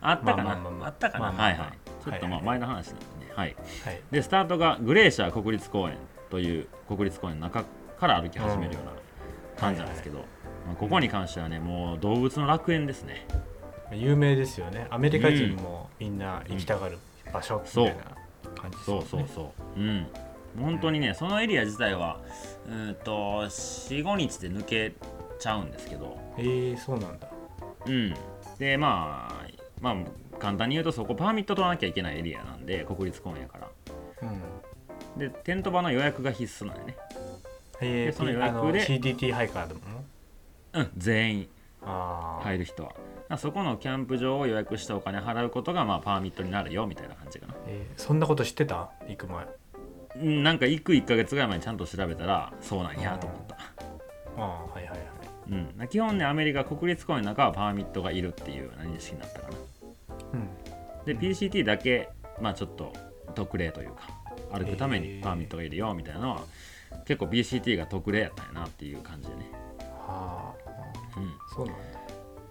[0.00, 1.46] あったかな、まあまあまあったかな、まあまあまあ。
[1.46, 1.72] はいはい。
[2.04, 3.32] ちょっとまあ前の話なんでね。
[3.34, 3.56] はい。
[3.84, 4.00] はい。
[4.10, 5.96] でスタートがグレーシャー国立公園
[6.30, 7.64] という国立公園の中
[7.98, 8.92] から歩き始めるような
[9.58, 10.24] 感じなんですけど、ま
[10.72, 13.26] あ、ここに関してはねもう動物の楽園ですね
[13.92, 14.86] 有名ですよね。
[14.90, 16.98] アメリカ人もみんな行きたがる
[17.32, 18.02] 場所みたいな
[18.54, 19.80] 感じですそうよねそうそう。
[19.80, 20.06] うん。
[20.58, 22.20] 本当にねそのエリア自体は
[22.66, 23.12] うーんと
[23.44, 24.92] 45日で抜け
[25.38, 26.18] ちゃうんですけど。
[26.36, 27.28] えー、そうなんだ。
[27.86, 28.14] うん。
[28.58, 29.46] でまあ
[29.80, 29.94] まあ
[30.38, 33.68] 簡単に言うとそこパーミット取らなきゃいけないエリアなんで国立公園やから。
[34.22, 35.18] うん。
[35.18, 36.96] でテント場の予約が必須なんよね。
[37.80, 39.80] えー、でその予約で CDT ハイカーでも？
[40.74, 41.48] うん全員。
[41.82, 42.90] ああ、入る人は。
[42.90, 42.94] あ
[43.36, 47.54] そこのキャンプ場を予約してお金払うことがまあパーミットになるよみたいな感じかな。
[47.66, 48.90] えーそんなこと知ってた？
[49.06, 49.46] 行く前。
[50.16, 53.56] うんなんか行く1ヶ月ぐらい前にちゃんと調べたらそうなんやと思った。
[53.56, 55.00] ああはいはいはい。
[55.50, 59.56] うん、基本ねアメリカ国立公園の中はパーミットがいるっていう認識になったかな。
[60.34, 60.48] うん。
[61.04, 62.08] で PCT だけ
[62.40, 62.92] まあちょっと
[63.34, 64.08] 特例というか
[64.52, 66.42] 歩くためにパーミットがいるよみたいなのは
[67.04, 69.50] 結構 PCT が特例やったんやなっていう感じでね。
[70.06, 71.18] はあ。
[71.18, 71.32] うん。
[71.54, 71.97] そうなんだ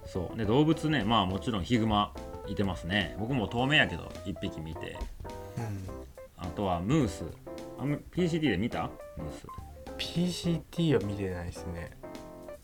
[0.07, 0.37] そう。
[0.37, 2.13] で動物ねまあもちろんヒグマ
[2.47, 3.15] いてますね。
[3.19, 4.97] 僕も透明やけど1匹見て。
[5.57, 5.87] うん。
[6.37, 7.23] あとはムース。
[7.77, 8.89] あ PCT で見た？
[9.17, 9.47] ムース。
[9.97, 11.91] PCT は見てないですね。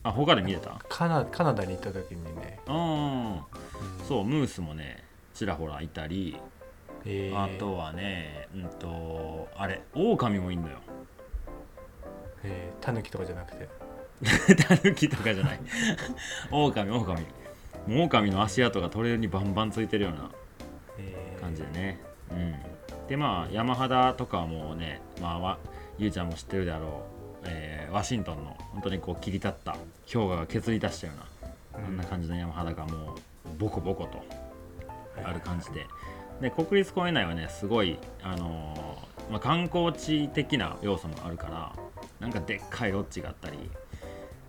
[0.02, 0.80] あ他で見れた？
[0.88, 3.40] カナカナダに行った時にね、うんう
[4.06, 5.02] そうムースもね
[5.34, 6.36] ちらほらいたり。
[7.04, 7.30] え。
[7.34, 10.78] ーあとはねうんとあれオオカミもいんのよ。
[12.42, 13.68] えータヌキとかじゃなくて？
[14.68, 15.60] タヌキとかじゃない。
[16.50, 17.20] オオカミオオカミ
[17.86, 20.30] もうオオカミの足跡がトレイルにバンバンついてるような
[20.98, 21.40] えー。
[21.40, 22.00] 感じでね。
[22.30, 22.54] うん。
[23.08, 25.58] でまあ山肌とかはもうねまあわ
[25.98, 26.90] ゆうちゃんも知ってるであろう、
[27.44, 29.76] えーワシントンの本当にこう切り立った
[30.12, 31.12] 氷河が削り出したよ
[31.72, 33.18] うなあんな感じの山肌がもう
[33.58, 34.24] ボコボコと
[35.22, 35.86] ある感じで。
[36.40, 41.72] で国立公園内はねすごい、あのーまあ、観光地的な要素もあるから
[42.18, 43.70] なんかでっかいロッジがあったり、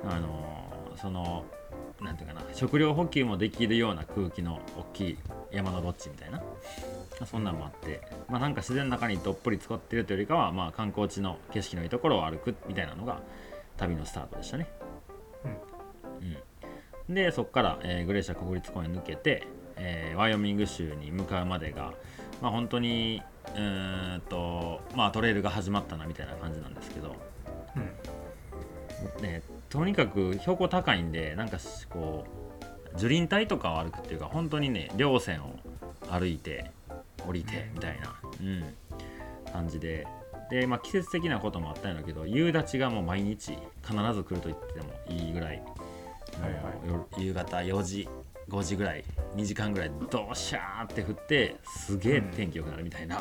[0.08, 1.44] あのーその
[2.02, 5.18] なんていうかな食料補給もできるような空気の大きい
[5.52, 6.38] 山のロッジみたいな。
[6.38, 6.44] ま
[7.22, 13.22] あそんなんもあって、まあ、なんか自然の中にどっぷり使ってるというよりかは、まあ、観光地の景色のいいところを歩くみたいなのが
[13.78, 14.68] 旅のスタートでしたね。
[17.08, 17.16] うん。
[17.16, 21.94] でそこから、えーグレーシャー国立公園抜けて、えーワイオミング州に向かうまでが、
[22.42, 23.22] まあ、本当に
[23.54, 27.16] うーんと、まあ、トレイルが始まったなみたいな感じなんですけど、
[27.76, 29.24] うん。
[29.24, 29.42] ね、
[29.76, 32.24] とにかく標高高いんでなんかしこ
[32.96, 35.60] う樹林帯とかを歩くっていうか本当にね稜線を
[36.10, 36.72] 歩いて
[37.28, 38.64] 降りてみたいな、うん、
[39.52, 40.08] 感じで。
[40.50, 45.58] で、まあ、季節的なこともあったんだけど夕立がもう毎日必ず来ると言ってもいいぐらい、
[46.40, 46.54] はい
[46.94, 47.26] はい。
[47.26, 48.08] 夕方4時
[48.48, 49.04] 5時ぐらい
[49.36, 53.20] 2時間ぐらいドシャーって降ってすげえ天気良くなるみたいな、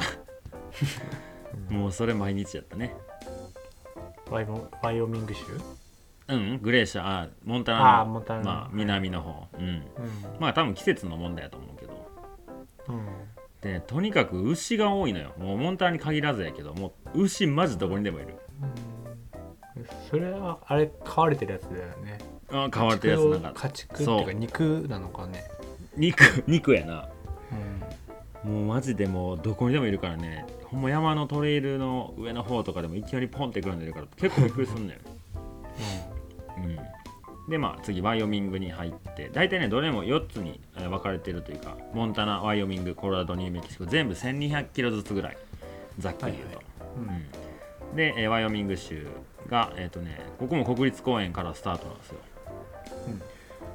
[1.71, 2.95] もうそれ毎日やったね。
[4.31, 5.43] ワイモワイオミング州
[6.27, 9.47] うんグレーシャーあモンタナのあーモンタナのまあ、南の方。
[9.59, 9.67] うん。
[9.67, 9.83] うん。
[10.41, 12.11] まあ多分季節の問題だと思うけど。
[12.89, 13.07] うん。
[13.61, 15.33] でとにかく牛が多いのよ。
[15.39, 18.37] もうモンタナに限らずやけどもう牛マジどこにでもいる。
[19.77, 19.87] うん。
[20.09, 22.19] それはあれ飼われてるやつだよね。
[22.51, 23.69] あ変わってるやつなんか。
[23.69, 24.23] 家畜っていそう。
[24.23, 25.45] うか肉なのかね。
[25.97, 27.09] 肉 肉やな。
[28.45, 28.55] うん。
[28.55, 30.47] もうマジでもうどこにでもいるからね。
[30.75, 34.99] ほんま山のトレイルの上の方とかでもいきなりポンってくるんでるから結構びっくりすんね ん
[36.59, 36.79] うん。
[37.51, 45.37] でまあ次ワイオミングに入って大体ねどれも4つにえー分かれてるというかモンタナワイオミングコロラドニューメキシコ全部1200キロずつぐらい。
[45.99, 46.63] ざっくり言うと、
[46.97, 47.09] うん。
[47.91, 47.97] うん。
[47.97, 49.07] で、えーワイオミング州
[49.49, 52.17] がえっ、とねここも国立公園からスタートなんですよ。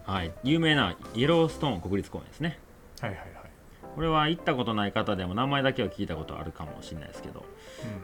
[0.03, 0.31] はい。
[0.43, 2.57] 有名なイエローストーン国立公園ですね。
[2.99, 3.29] はいはいはい。
[3.95, 7.45] これは行ったことない方でも名前だけは聞いたことあるかもしれないですけど。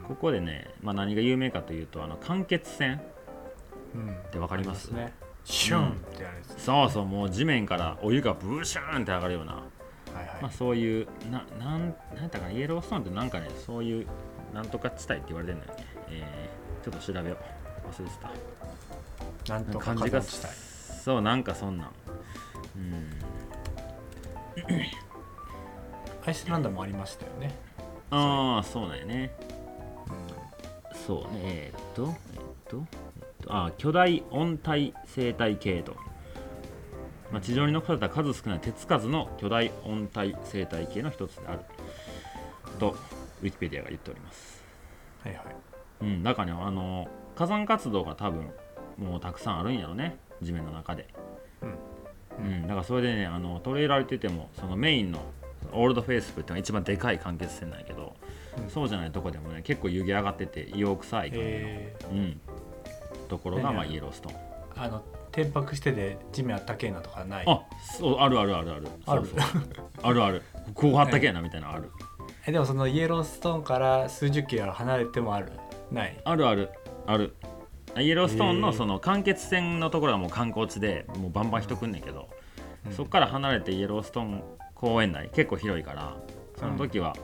[0.06, 2.90] ここでね、まあ、何が有名かというとあの間欠泉。
[2.90, 3.00] うん
[4.28, 4.88] ってわかります？
[4.88, 5.12] ね。
[5.44, 5.90] シュン。
[5.90, 10.26] ってやるやつそうそうもう地面からお湯がブーシューンって上がるような、はいはい。
[10.42, 12.52] まあ、そういうななんなんやったかな？
[12.52, 14.06] イエローストーンってなんかねそういう
[14.54, 17.38] なんとか地帯って言われてるんだよね、えーちょっと調べよう。
[17.88, 18.16] 忘れて
[19.46, 19.52] た。
[19.52, 20.10] なんとか感じ
[21.04, 21.90] そうなんかそんなん。
[22.76, 23.10] うん。
[26.24, 27.58] アイスランドもありましたよね。
[28.10, 29.34] ああそうなんやね。
[31.06, 32.86] そうねえーっとえーっとえーっと
[33.48, 35.94] あ巨大温帯生態系と、
[37.30, 41.60] まあ、地上に残された数少ない手つかずの巨大温帯生態系の一つである。
[42.78, 42.96] と
[43.42, 44.62] ウィキペディアが言っております。
[45.24, 45.44] はいはい。
[46.02, 48.50] うんだからねあの火山活動が多分
[48.98, 50.16] もうたくさんあるんやろね。
[50.42, 51.08] 地面の中で。
[51.62, 51.76] うん。
[52.38, 55.20] うん、だからそれでねあのトレイル歩いててもそのメインの
[55.72, 58.14] オールドフェイスブってのが一番でかい間欠泉なんやけど、
[58.58, 58.70] うん。
[58.70, 62.40] そうじゃないとこでもね結構湯気上がってて硫黄臭い感じの、えうん、
[63.26, 64.36] ところが、ねまあ、イエローストーン。
[64.36, 67.44] ー、あの転泊してで地面あったけえなとかない。
[67.46, 67.62] あ
[67.98, 68.88] そうあるあるあるある。
[69.06, 69.26] ある？
[69.26, 69.50] そうそう
[70.02, 70.42] あるある。
[70.74, 71.90] こうあったけやなみたいなのある、
[72.46, 75.52] えでもそのイエローストーンから数十キロ離れてもある？
[75.92, 76.20] ない？
[76.24, 76.70] あるある。
[77.06, 77.34] ある。
[77.98, 82.28] イエローストーンのその間欠泉のところはもう観光地でもうバンバン人来んねんけど、
[82.86, 82.92] うん。
[82.92, 84.42] そこから離れてイエローストーン
[84.74, 86.16] 公園内結構広いから
[86.58, 87.14] その時は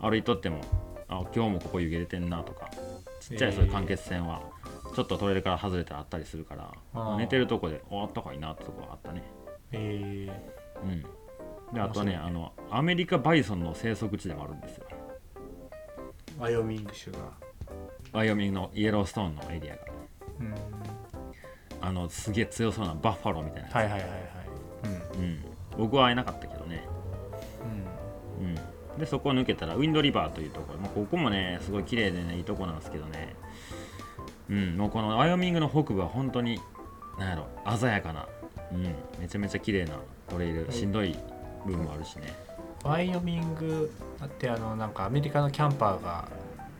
[0.00, 0.60] 歩いとっても、
[1.08, 2.70] あ今日もここ湯気出てんなとか
[3.20, 4.42] ちっちゃいそういう間欠泉は
[4.94, 6.54] ちょっとトレイルから外れたらあったりするか
[6.94, 9.22] ら、寝てるとこでおあったかいなってとこがあったね。
[9.72, 10.28] え
[10.82, 11.02] うん。
[11.74, 12.16] であとねね。
[12.16, 14.86] あのアメリカバイソンの生息地でもあるんですよ。
[16.38, 17.18] ワイオミング州が。
[18.12, 19.80] ワイオミングのイエローストーンのエリアが。
[20.40, 20.54] うん。
[21.82, 24.10] あのすげえ強そうなバッファローみたいなはいはいはいはい。
[25.18, 25.44] うん、
[25.76, 26.86] 僕は会えなかったけどね、
[28.38, 28.46] うん。
[28.46, 33.34] うん、でそこを抜けたらウィンドリバーというところ、まあ、ここもねすごい綺麗でねいいとこなんですけどね
[34.50, 36.60] うんもうこのワイオミングの北部は本当に
[37.18, 38.26] なんやろ鮮やかな、
[38.72, 38.82] うん、
[39.20, 39.94] めちゃめちゃ綺麗な
[40.28, 40.72] トレイルはい。
[40.72, 41.16] しんどい
[41.64, 42.34] 部分もあるしね。
[42.82, 43.92] ワイオミング
[44.24, 46.28] ってあのなんかアメリカのキャンパーが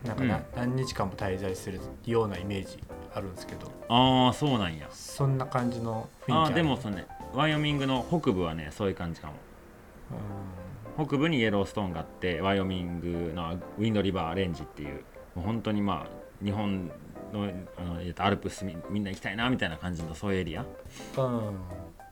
[0.03, 0.43] なんかな、うん。
[0.73, 3.71] 何日間も滞在するようなイメージあるんですけど。
[3.87, 4.87] ああそうなんや。
[4.91, 9.33] そんな感じの雰囲気ああでもそのねワイオミングの北部はねそういう感じかも。
[10.97, 15.03] う北部にイエローストーンがあってワイオミングのウィンドリバーレンジっていう
[15.35, 16.91] もう本当にまあ日本
[17.33, 20.65] のあのえっとアルプスみみんな行きたいなみたいな感じのそういうエリア、ん
[21.17, 21.55] うん。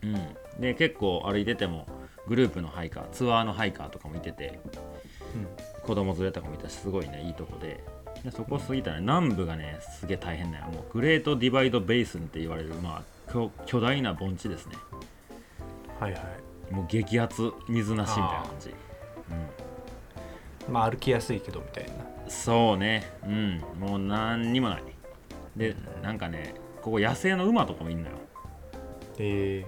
[0.02, 1.88] うん、で結構歩いてても
[2.28, 4.60] グループのハイカーツアーのハイカーとかもいてて
[5.84, 7.84] 子供連れとかもいたしすごいねいいとこで。
[8.24, 10.66] でそこ過ぎたら南部がねすげえ大変だよ。
[10.66, 14.76] もうグレートディバイドベースンって言われるまあ巨巨大な盆地ですね。
[16.00, 16.20] はいは
[16.72, 16.74] い。
[16.74, 18.74] もう激アツ水なしみたいな感じ、
[20.68, 21.92] うん、まあ歩きやすいけどみたいな。
[22.30, 23.10] そうね。
[23.26, 23.64] うん。
[23.80, 24.84] もう何にもない
[25.60, 28.16] でなんかねここ野生の馬とかもいんのよ。
[29.20, 29.66] え。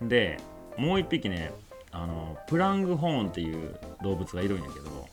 [0.00, 0.38] で
[0.78, 1.52] もう一匹ね
[1.92, 5.06] あのプラングホーンっていう動物がいるんやけど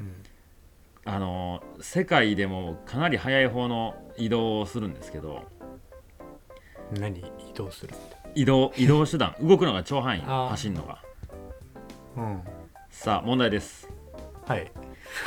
[0.00, 0.22] うん。
[1.04, 5.44] あの世界でもかなり速い方の移動をするんですけど
[6.92, 7.92] 何移動する？
[7.92, 11.02] って移動移動手段動くのが超範囲走るのが。
[12.16, 12.42] うん。
[12.90, 13.88] さあ問題です。
[14.46, 14.70] はい。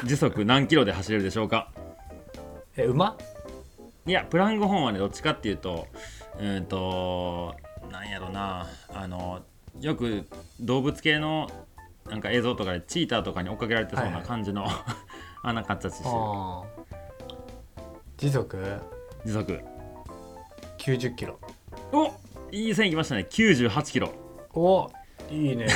[0.03, 1.71] 時速何キロで走れるでしょうか？
[2.77, 3.17] え馬？
[4.07, 5.87] いやプラングホーンはねどっちかっていうと
[6.37, 7.55] うーんと
[7.91, 8.67] なんやろな。
[8.93, 9.41] あの
[9.81, 10.25] よく
[10.59, 11.49] 動物系の
[12.09, 14.27] なんか映像とかでチーターとかに追っかけられてそうはいはない。
[14.27, 14.65] 感じの、
[15.43, 16.03] あんな形し。
[16.03, 16.11] てる
[18.17, 18.81] 時速？
[19.25, 19.59] 時速。
[20.77, 21.39] 90キロ。
[21.91, 22.13] お
[22.51, 23.25] いい線いきましたね。
[23.29, 24.11] 98キロ。
[24.53, 24.89] お
[25.31, 25.67] いいね。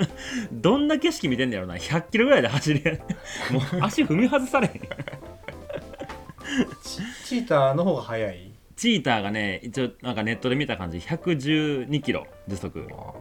[0.52, 1.74] どんな景色見てんだろうな。
[1.76, 2.82] 100キロぐらいで走り
[3.50, 4.82] もう足踏み外されへん
[6.82, 8.50] チ チーターの方が速い？
[8.76, 10.98] チーターがね一応なんかネットで見た感じ。
[10.98, 12.86] 112キロ時速。
[12.92, 13.12] あ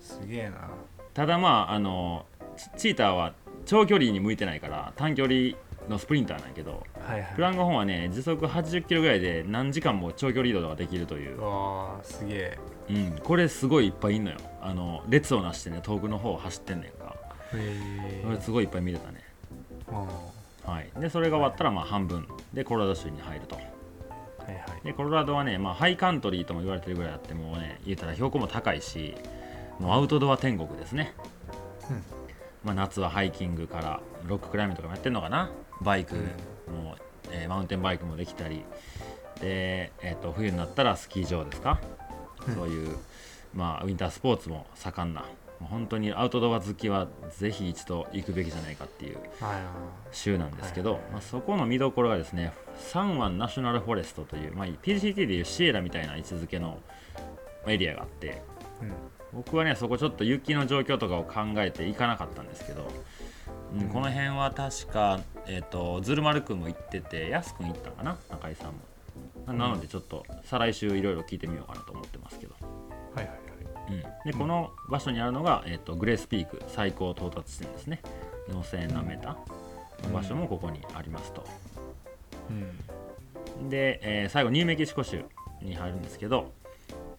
[0.00, 0.68] すげえな。
[1.14, 5.56] ただまああのチチーターは長距離に向いてないから短距離
[5.88, 7.34] のスプリンターなんやけどはいはい。
[7.34, 12.58] プラングホーンはね時速80キロぐらいで何時間も長距離移動ができるという、わあすげえ。
[12.90, 14.36] うん、これすごいいっぱいいんのよ。
[14.60, 17.16] あの列をなしてね遠くの方を走ってんねんか。
[17.54, 19.22] へこれすごいいっぱい見れたね。
[19.90, 20.04] あ
[20.66, 20.90] はい。
[21.00, 22.26] でそれが終わったらまあ半分。
[22.52, 23.54] でコロラド州に入ると。
[23.54, 23.64] はい
[24.46, 24.84] はい。
[24.84, 29.14] でコロラドはね、まあ、ハイカントリーとも言われてるぐらいあってもうね言うたら標高も高いし
[29.78, 31.14] もうアウトドア天国ですね、
[31.90, 32.02] うん。
[32.64, 35.50] まあ、夏はハイキングからロッククライミングとかもやってるのかな。
[35.82, 36.74] バイクうん。
[36.74, 36.96] も、
[37.30, 38.64] えーマウンテンバイクもできたり。
[39.40, 41.80] で、えー、と冬になったらスキー場ですか、
[42.48, 42.54] うん。
[42.54, 42.96] そういう、
[43.54, 45.24] まあ、ウィンタースポーツも盛んな
[45.60, 49.60] 本当にアウトドア好きはぜひ一度行くべきじゃないかっていうはい。
[50.12, 56.78] 州なんですけど、まあ、そこの見どころがですねサンワンナショナルフォレストという、まあ、PCT でいうシエラみたいな位置づけの
[57.66, 58.42] エリアがあって
[58.82, 58.92] うん。
[59.32, 62.86] 僕はねそこちょっと雪の状況とかを考えて行かなかったんですけど、
[63.72, 63.88] うんうん。
[63.88, 68.16] この辺は確か、えー、とズルマル君も行っててヤス君行ったかな？
[68.30, 68.74] 中井さんも。
[69.46, 72.54] ななのでちょっと再来週いろいろ聞いてみようかなと思ってますけど、
[73.14, 73.45] はいはいはい
[73.88, 78.00] うん、でこの場所にあるのが、えー、とグレースピーク最高到達地点ですね。
[78.48, 81.44] 4000何メーターの場所もここにありますと、
[83.58, 83.68] うん。
[83.68, 85.24] で、えー最後ニューメキシコ州
[85.62, 86.52] に入るんですけど、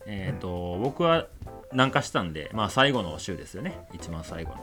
[0.06, 1.28] えーと僕は
[1.72, 3.78] 南下したんで、まあ、最後の州ですよね。
[3.94, 4.56] 一番最後の。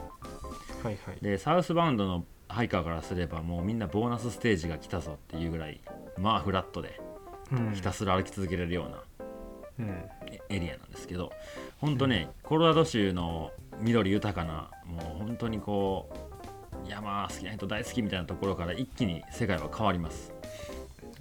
[0.83, 1.19] はいはい。
[1.23, 5.81] でサウスバウンドのハイカーからすればもうみんなボーナスステージが来たぞっていうぐらい
[6.19, 7.01] まあフラットで
[7.53, 7.73] うん。
[7.73, 9.03] ひたすら歩き続けれるような
[9.81, 11.33] うんエエリアなんですけど
[11.81, 16.09] 本当ね、コロラド州の緑豊かなもう本当にこ
[16.87, 20.33] う山好きな人大好きみたいなところから一気に世界は変わります、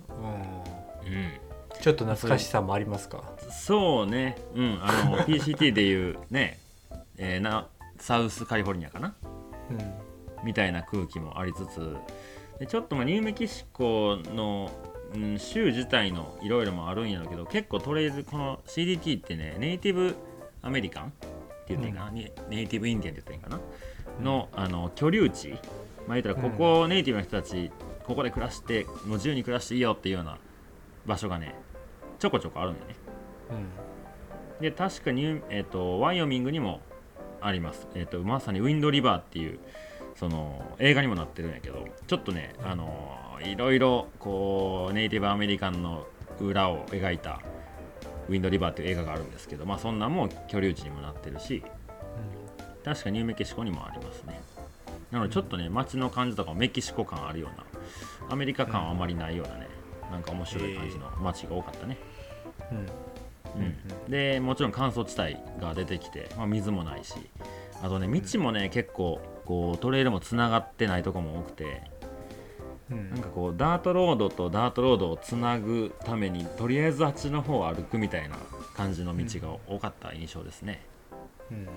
[0.10, 1.14] うん。
[1.14, 1.32] うん、
[1.82, 3.24] ちょっと懐かしさもありますか？
[3.52, 6.60] そうね、うん、あの PCT でいうね、
[7.18, 9.16] えーなサウスカリフォルニアかな？
[9.70, 10.46] うん。
[10.46, 11.96] みたいな空気もありつつ
[12.60, 14.70] でちょっとまあニューメキシコの、
[15.16, 20.16] うん、州自体のいろいろもあるんやろうけど結構トレイルこの CDT ってねネイティブ
[20.62, 21.08] アメリカン？
[21.08, 21.28] って
[21.70, 25.50] 言っていいかな、にネイティブインディアンって言っていいかな、のあの居留地。
[26.08, 27.72] まあ言ったらここ、ネイティブの人たち
[28.06, 30.38] ここで暮らしてもう自由に暮らしていいよっていうような
[31.06, 31.56] 場所がね
[32.20, 32.96] ちょこちょこあるんだよね。
[34.60, 36.82] で確かに、えー、とワイオミングにも
[37.42, 39.60] あります、えー、とまさにウィンドリバーっていう
[40.24, 46.08] その映画にもなってるんやけどちょっとね、あのいろいろこうネイティブアメリカンの
[46.40, 47.42] 裏を描いた
[48.30, 51.62] ウィンドリバーっていう映画があるんですけどまあそんなんも居留地にもなってるし
[52.86, 54.40] 確かニューメキシコにもありますね。
[55.12, 57.66] なのでちょっとね街の感じとかもメキシコ感あるような
[58.32, 59.68] アメリカ感はあまりないようなね、
[60.10, 61.98] なんか面白い感じの街が多かったね、
[62.72, 63.62] うん。
[63.62, 67.14] うん、でもちろん乾燥地帯が出てきて、まあ、水もないし
[67.82, 71.84] あとね道もね、結構こうトレイルもつながってないとこも多くて
[72.92, 73.10] うん。
[73.12, 78.36] なんかこうダートロードとダートロードをつなぐためにとりあえずあっちの方を歩くみたいな
[78.76, 80.86] 感じの道が多かった印象ですね、
[81.52, 81.68] うん。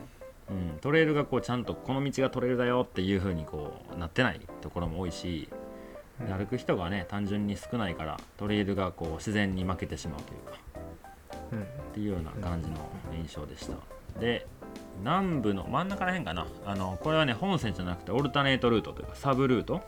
[0.48, 5.48] うん、トレイルがこうちゃんとこの道がトレイルだよっていう風にこうなってないところも多いし
[6.20, 10.58] で歩く人がね単純に少ないからトレイルがこう自然に負けてしまうというか
[11.52, 11.62] うん。
[11.62, 12.76] っていうような感じの
[13.12, 13.74] 印象でした。
[14.20, 14.46] で
[15.02, 16.46] 南部の真ん中らへんかな。
[16.64, 19.82] あのこれはね本線じゃなくてオルタネートルートというかサブルート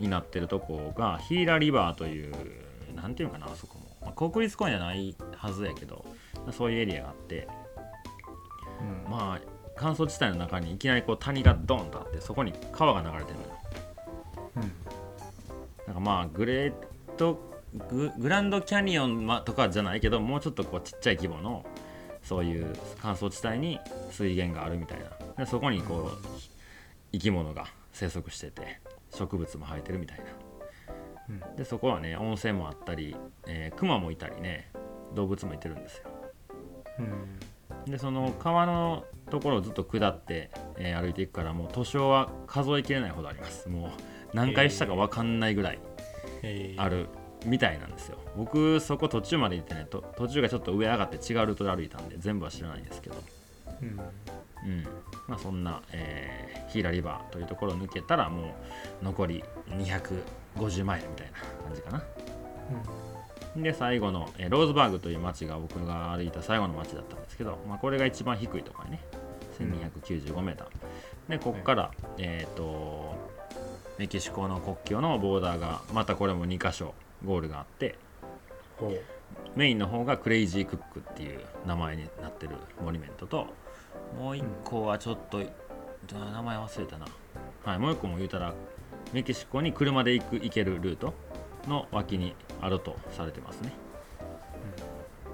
[0.00, 2.34] になってるとこがヒーラリバーという
[2.94, 6.04] なんていうのかなあそこも、まあ国立公園じゃないはずやけど
[6.52, 7.48] そういうエリアがあって。
[9.06, 9.10] うん。
[9.10, 9.40] まあ
[9.76, 13.48] 乾燥地帯の中にいきなりこう谷がドーンとあってそこに川が流れてるのよ。
[14.56, 14.62] うん。
[15.86, 16.72] なんかまあグレー
[17.16, 17.40] ト
[17.88, 21.64] ググランドキャニオンまとかじゃないけどもうちょっとこうちっちゃい規模の
[22.24, 23.78] そういう乾燥地帯に
[24.10, 25.44] 水源があるみたいな。
[25.44, 26.26] でそこにこう
[27.12, 30.24] 生き物が生息してて植物も生えてるみたいな。
[31.28, 31.56] うん。
[31.56, 33.14] でそこはね温泉もあったり、
[33.46, 34.70] えー、クマもいたりね
[35.14, 36.10] 動物もいてるんですよ。
[36.98, 37.90] うん。
[37.90, 43.68] でその川のところをずっと下って、えー歩いていくからもう図書は数えきれないほどあります。
[43.68, 43.90] もう
[44.32, 45.78] 何回したか分かんないぐらい
[46.42, 46.82] えー。
[46.82, 47.08] ある
[47.44, 48.18] みたいなんですよ。
[48.36, 53.16] 僕そこ途中まで行ってねと途中がちょっと上上がって違うルートで歩いたんで全部は知らないんですけど。
[53.82, 53.88] うん。
[53.88, 54.82] うん。
[55.28, 58.42] まあそんな、えーヒーラリバーというところを抜けたらも
[59.00, 62.02] う残り250マイルみたいな感じかな。
[63.62, 69.00] で最後の、えーローズバーグという町が僕が歩いた最後の町だったんですけど、まあ、これが一番低いところね
[69.60, 70.56] 1295m、
[71.28, 73.14] でここから、えっ、と
[73.98, 77.96] メキシコの国境のボーダーがまたこれも2箇所ゴールがあって
[79.56, 83.46] メインの方がクレイジークックっていう名前になってるモニュメントと
[84.18, 85.44] もう一個はちょっと、あ
[86.32, 87.06] 名前忘れたな。
[87.64, 88.54] はいもう一個も言うたら
[89.12, 91.14] メキシコに車で行く行けるルート
[91.66, 93.72] の脇にあるとされてますね。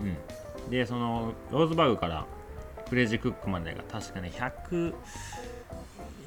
[0.01, 0.71] うん。
[0.71, 2.27] でそのローズバーグから
[2.89, 4.33] クレイジークックまでが確かね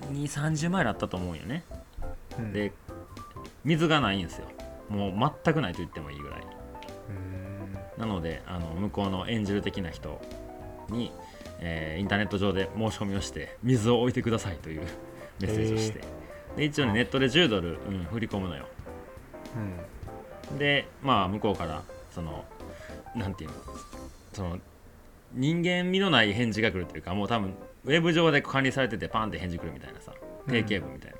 [0.09, 1.63] 12030マイルあったと思うんよね。
[2.37, 2.51] うん。
[2.53, 2.73] で
[3.63, 4.47] 水がないんですよ
[4.89, 6.41] もう全くないと言ってもいいぐらい。
[7.09, 7.53] うん
[7.97, 10.19] なのであの向こうのエンジェル的な人
[10.89, 11.11] に、
[11.59, 14.81] えーインターネット上で申し込みをして水を置いてくださいという
[15.39, 16.01] メッセージをして、
[16.57, 16.93] で一応ねあ。
[16.95, 18.65] ネットで10ドル、うん、振り込むのよ。
[20.57, 22.45] でまあ向こうからその
[23.15, 23.55] なんていうの
[24.33, 24.59] その
[25.31, 27.53] 人間味のない返事が来るというかもう多分
[27.85, 30.13] ウェブ上で管理されててパンって返事来るみたいなさ
[30.47, 31.17] 定型文みたいな、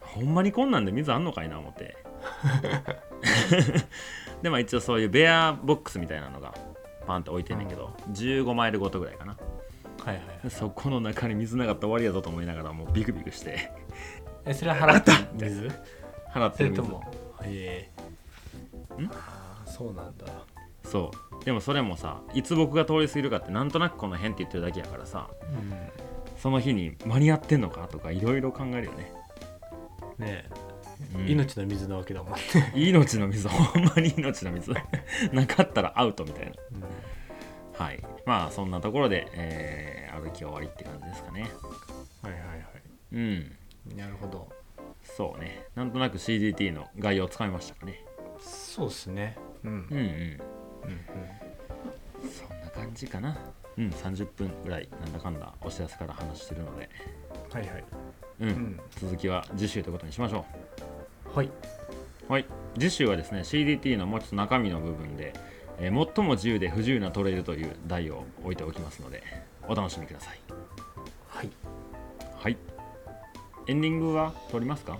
[0.00, 1.96] ほんまにこんなんで水あんのかいな思って
[4.42, 6.54] でまあ一応そういうベアボックスみたいなのが
[7.06, 9.36] パンって置いてんねんけど、15マイルごとぐらいかな。
[10.04, 13.70] はいはいでそこの中に水なかったら終わりやぞと思いながらもうビクビクして。
[14.44, 15.68] えそれは払った水
[16.32, 16.76] 払ってる水。
[16.76, 17.90] それともえ
[18.98, 19.06] えん？
[19.06, 19.10] あ
[19.64, 20.26] あそうなんだ。
[20.84, 21.10] そ
[21.40, 21.44] う。
[21.44, 25.72] でもそれもさいつ僕が通り過ぎるかってなんとなくこの辺って言ってるだけやからさうん。
[26.38, 29.12] その日に間に合ってんのかとかいろいろ考えるよね、
[30.18, 30.50] ねえ、
[31.14, 31.28] うん。
[31.28, 32.38] 命の水なわけだもんね、
[32.74, 33.46] 命の水。
[33.48, 34.72] ほんまに命の水。
[35.32, 36.52] なかったらアウトみたいな。
[37.84, 38.02] はい。
[38.24, 41.42] まあそんなところで、えー歩き終わりって感じですかね。
[42.22, 42.46] はいはいは
[43.12, 43.52] うん。
[43.92, 44.48] いなるほど。
[45.02, 45.66] そうね。
[45.74, 48.02] なんとなく CDT の概要をつかみましたかね。
[48.38, 49.36] そうですね。
[49.64, 49.70] うん。
[49.72, 49.98] うんうん。
[49.98, 50.40] うん
[52.30, 53.36] そんな感じかな。
[53.76, 56.88] うん30分ぐらいなんだかんだお知らせから話してるので。
[57.52, 57.84] はいはい
[58.40, 58.80] うん、うん。
[59.00, 60.44] 続きは次週ということにしましょ
[61.34, 61.50] はい、う
[62.32, 62.46] はい。
[62.78, 65.32] 次週はですね CDT のもうちょっと中身の部分で、
[65.78, 69.22] えー最も自由で不自由なトレイルという題を置いておきますので
[69.68, 70.38] お楽しみください。
[71.28, 71.50] はい、
[72.36, 72.56] はい。
[73.66, 74.98] エンディングは撮りますか？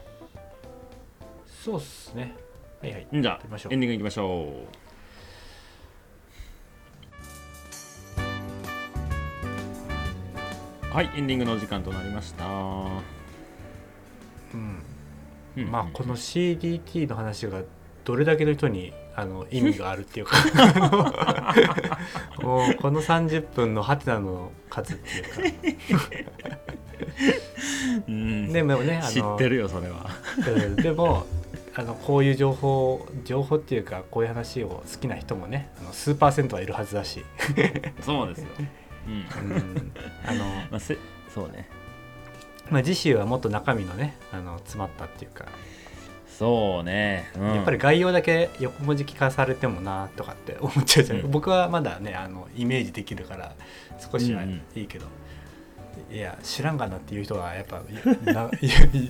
[1.47, 2.35] そうっすね。
[2.81, 3.07] はいはい。
[3.17, 4.65] んじゃあエンディングいきましょ
[10.91, 10.95] う。
[10.95, 12.45] はいエンディングのお時間となりました
[14.55, 14.83] うん。
[15.57, 17.63] うんまあこの CDT の話が
[18.05, 20.37] どれだけの人にあの意味があるっていうか。
[22.43, 26.05] もうこの30分のハテナの数っていうか。
[28.09, 28.53] うん。
[28.53, 30.07] でもねあ知のってるよそれは。
[30.39, 30.77] うん。
[30.77, 31.27] でも
[31.77, 37.25] あのこういう情報情報っていうかこういう話を好きな人もねあの数パーセントはいるはずだし、
[38.01, 38.49] そうですよ、
[39.07, 39.15] うん。
[39.15, 39.25] うん。
[40.27, 40.97] あのまあ、せ
[41.33, 41.69] そうね
[42.71, 45.47] まあ、次週はもっと中身のねあの詰まったっていうか、
[46.39, 47.55] そうね、うん。
[47.55, 51.31] やっぱり概要だけ横文字聞かされてもなとかって思っちゃうじゃない、うん。
[51.31, 53.55] 僕はまだねあのイメージできるから
[54.13, 55.07] 少しはうんいいけど、
[56.11, 57.83] いや知らんがなっていう人はやっぱ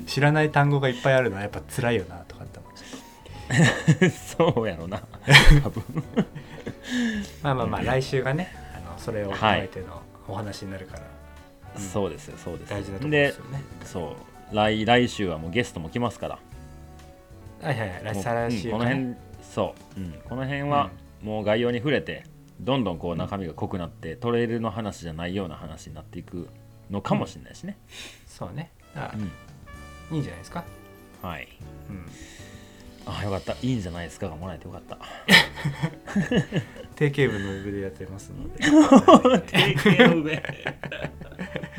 [0.07, 4.11] 知らない単語がいっぱいあるのはやっぱ辛いよなとかって思っちゃう。
[4.55, 5.01] そうやろな。
[5.63, 5.83] 多分。
[7.43, 11.03] まあまあまあ来週がねあのそれを踏まえてのお話になるから、
[11.77, 11.81] うん。
[11.81, 12.77] そうですよそうですよ。
[12.77, 13.63] 大事なところですよね。
[13.85, 14.17] そ
[14.53, 14.55] う。
[14.55, 16.39] 来来週はもうゲストも来ますから。
[17.63, 18.05] はいはいはい。
[18.05, 18.69] 来再来週。
[18.69, 19.15] うんこの辺
[19.55, 20.91] そう、うん、この辺は
[21.23, 22.25] もう概要に触れて
[22.61, 26.49] どんどんこう中身が濃くなってトレイルの話じゃないような話になっていく
[26.91, 27.79] のかもしれないしね、
[28.27, 28.71] そうね。
[28.95, 30.17] あうん。
[30.17, 30.65] いいんじゃないですか、
[31.23, 31.49] はい。
[31.89, 32.07] うん、
[33.07, 33.53] あよかった。
[33.63, 34.99] いいんじゃないですかがもらえてよかった。
[36.97, 38.59] 定型文の上でやってますので。
[39.47, 40.43] 定型の上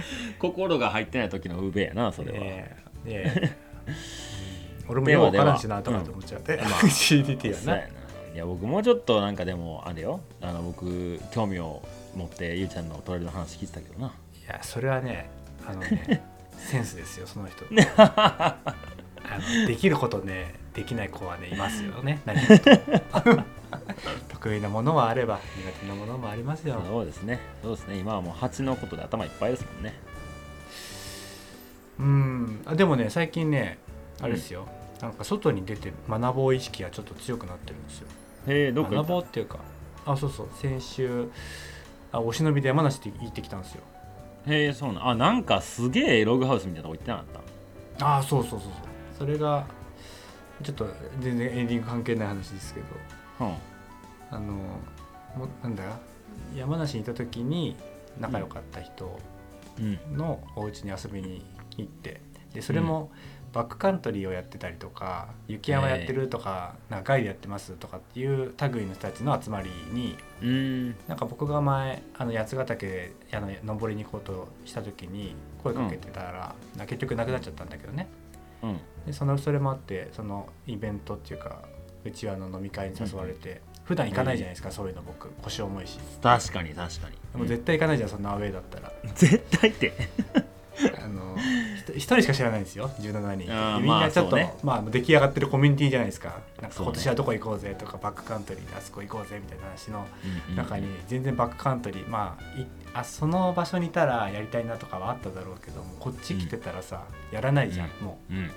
[0.40, 2.76] 心が入ってない時の上やなそれは、え
[3.06, 3.52] ええ
[3.88, 3.92] え。
[4.88, 7.82] 俺もよう分からんしなとかって思っちゃって、 まあ CDT はな。
[7.82, 10.20] いや僕もうちょっとなんかでもあれよ。
[10.42, 11.82] あの僕興味を
[12.16, 14.08] 持ってゆうちゃんのトレイルの話聞いてたけどな。
[14.08, 14.12] い
[14.48, 15.30] やそれはね
[15.66, 16.22] あのね
[16.58, 17.66] センスですよその人。
[17.98, 22.38] あのできることねできない子はねいますよね何
[24.30, 26.82] 得意なものはあれば苦手なものもありますよ。
[26.88, 27.40] そうですね。
[27.62, 27.98] そうですね。
[27.98, 29.94] 今はもう蜂のことで頭いっぱいですもんね。
[32.00, 32.62] うん。
[32.66, 33.78] あでもね最近ね
[34.22, 34.68] あれですよ、
[35.02, 38.08] なんか外に出て学ぼう意識がちょっと強くなってるんですよ。
[38.48, 39.60] へえどこ行学っぼうっていうか
[40.06, 40.48] あそうそう。
[40.62, 41.30] 先週
[42.12, 43.84] あお忍びで山梨って行ってきたんですよ。
[44.46, 45.08] たへえそうなん。
[45.10, 47.26] あなんかすげえログハウスみたいなとこ行ってなかっ
[48.00, 48.06] た？
[48.08, 48.72] ああそうそうそうそう。
[49.20, 49.66] それが
[50.64, 50.88] ちょっと
[51.20, 52.86] 全然エンディング関係ない話ですけど。
[53.42, 53.56] うん
[54.32, 55.84] あのもなんだ？
[56.56, 57.76] 山梨にいた時に
[58.20, 59.20] 仲良かった人
[59.80, 60.18] うん。
[60.18, 61.46] のお家に遊びに
[61.78, 62.22] 行って
[62.54, 63.12] でそれも
[63.54, 70.96] バックカントリーをやってたりとか雪山やってるとか,、なんかガイドやってますとかっていう類の人たちの集まりにうーん。
[71.08, 78.08] なんか僕が前あの八ヶ岳であの登りに行こうとした時に声かけてたら、な結局なくなっちゃったんだけどね。
[78.62, 78.80] うん。
[79.06, 81.62] でそのそれもあってそのイベントっていうか
[82.04, 85.30] うちわの飲み会に誘われて、普段行かないじゃないですか、そういうの僕。
[85.44, 86.00] 腰重いし。
[86.22, 87.16] 確かに確かに。
[87.34, 88.92] でも絶対行かないじゃんそんなアウェーだったら。
[89.16, 89.94] 絶対って。
[91.02, 91.38] あの
[91.96, 96.40] 一人しか知らないんですよ17人みんなちょっと、まあまあ出来上がってるコミュニティじゃないですか。
[96.62, 100.06] なんか今年はどこ行こうぜとかバックカントリーであそこ行こうぜみたいな話の
[100.48, 102.10] うんうん中に全然バックカントリー。
[102.10, 108.46] まあいあその場所にいたらやりたいなとかはあっただろうけどもこっち来てたらさ、やらないじゃん、もうん。
[108.46, 108.52] う。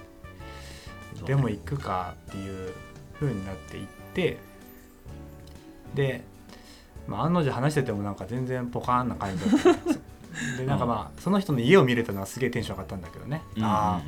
[1.14, 1.26] そうね。
[1.28, 2.72] でも行くかっていう
[3.20, 4.38] 風になっていって
[5.94, 6.24] で、
[7.06, 14.02] まあ、案の定話しててもなんか全然ポカーンな感じだったでなんかまあその人の家を見れたのはすげえテンション上がったんだけどね、うんうんうんああ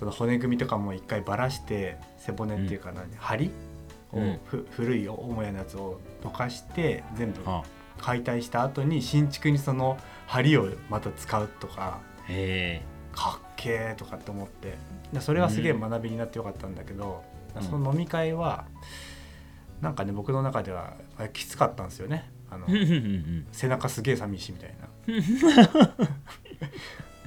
[0.00, 3.50] その骨組みとかも一回ばらして背骨っていうか何、梁
[4.12, 4.40] を、うん。
[4.46, 7.62] ふ古い母屋のやつをどかして全部あ。
[7.98, 12.82] 解体した後に新築にその梁をまた使うとかへえ。
[13.14, 14.78] かっけーとかって思って。
[15.12, 17.22] でそれはすげえ学びになってよかったんだけど、
[17.54, 17.62] うん。
[17.62, 18.64] その飲み会は
[19.80, 22.30] なんかね僕の中ではあきつかったんですよね。
[22.50, 24.88] あのうんうんうん背中すげえ寂しいみたいな。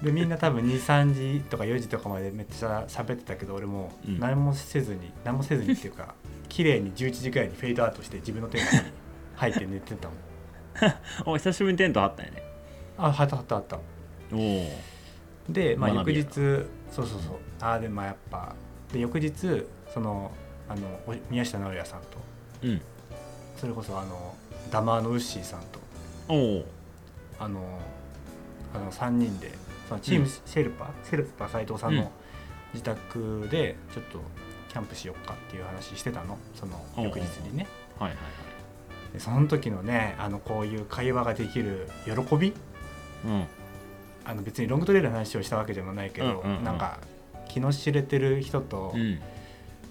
[0.04, 4.20] でみんな多分23時とか4時とかまでめっちゃ喋ってたけど俺もうん。
[4.20, 6.14] 何もせずに、何もせずにっていうか
[6.49, 8.82] 綺麗に11時ぐらいにフェードアウトして自分のテントに
[9.36, 10.18] 入って寝てたもん。
[11.26, 12.43] お久しぶりにテント張ったんやね。
[12.97, 13.80] ああったあったあった。
[14.34, 14.70] おお
[15.49, 16.24] で、まあ、翌日
[16.91, 17.20] そうそうそう。
[17.62, 18.56] ああでまあやっぱ
[18.91, 20.32] で翌日その
[20.68, 22.18] あのお宮下直也さんと
[22.64, 22.82] うん。
[23.57, 24.36] それこそあの
[24.72, 25.80] ダマーのウッシーさんと
[27.39, 27.80] あの
[28.74, 29.51] あの3人で
[29.88, 30.30] そのチームうん。
[30.30, 31.97] シェルパ、シェルパ斎藤さんうん。
[31.97, 32.11] の
[32.74, 34.20] 自宅でちょっと
[34.70, 36.38] キャンプしよっかっていう話してたの。
[36.55, 37.68] その翌日にね。
[37.99, 38.18] はいはい
[39.14, 42.53] でその時のねあのこういう会話ができる喜び？
[43.26, 43.47] はい
[44.26, 46.64] あの別にロングトレイルの話をしたわけでもないけど、うんうんうん。
[46.64, 46.97] なんか
[47.47, 49.20] 気の知れてる人と、うんうん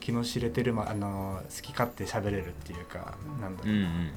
[0.03, 4.11] 気の知れてる、まあの好き勝手喋れるっていうかなんだろう、うんうん。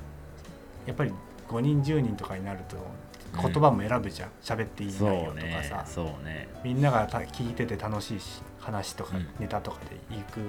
[0.88, 1.12] やっぱり
[1.48, 4.30] 5人10人とかになるとうん言葉も選ぶじゃん。
[4.42, 9.28] 喋っていいそう内容とかねさ、そうねみんながた聞いてて楽しいし話とかうん。
[9.40, 9.78] ネタとか
[10.10, 10.40] で行く、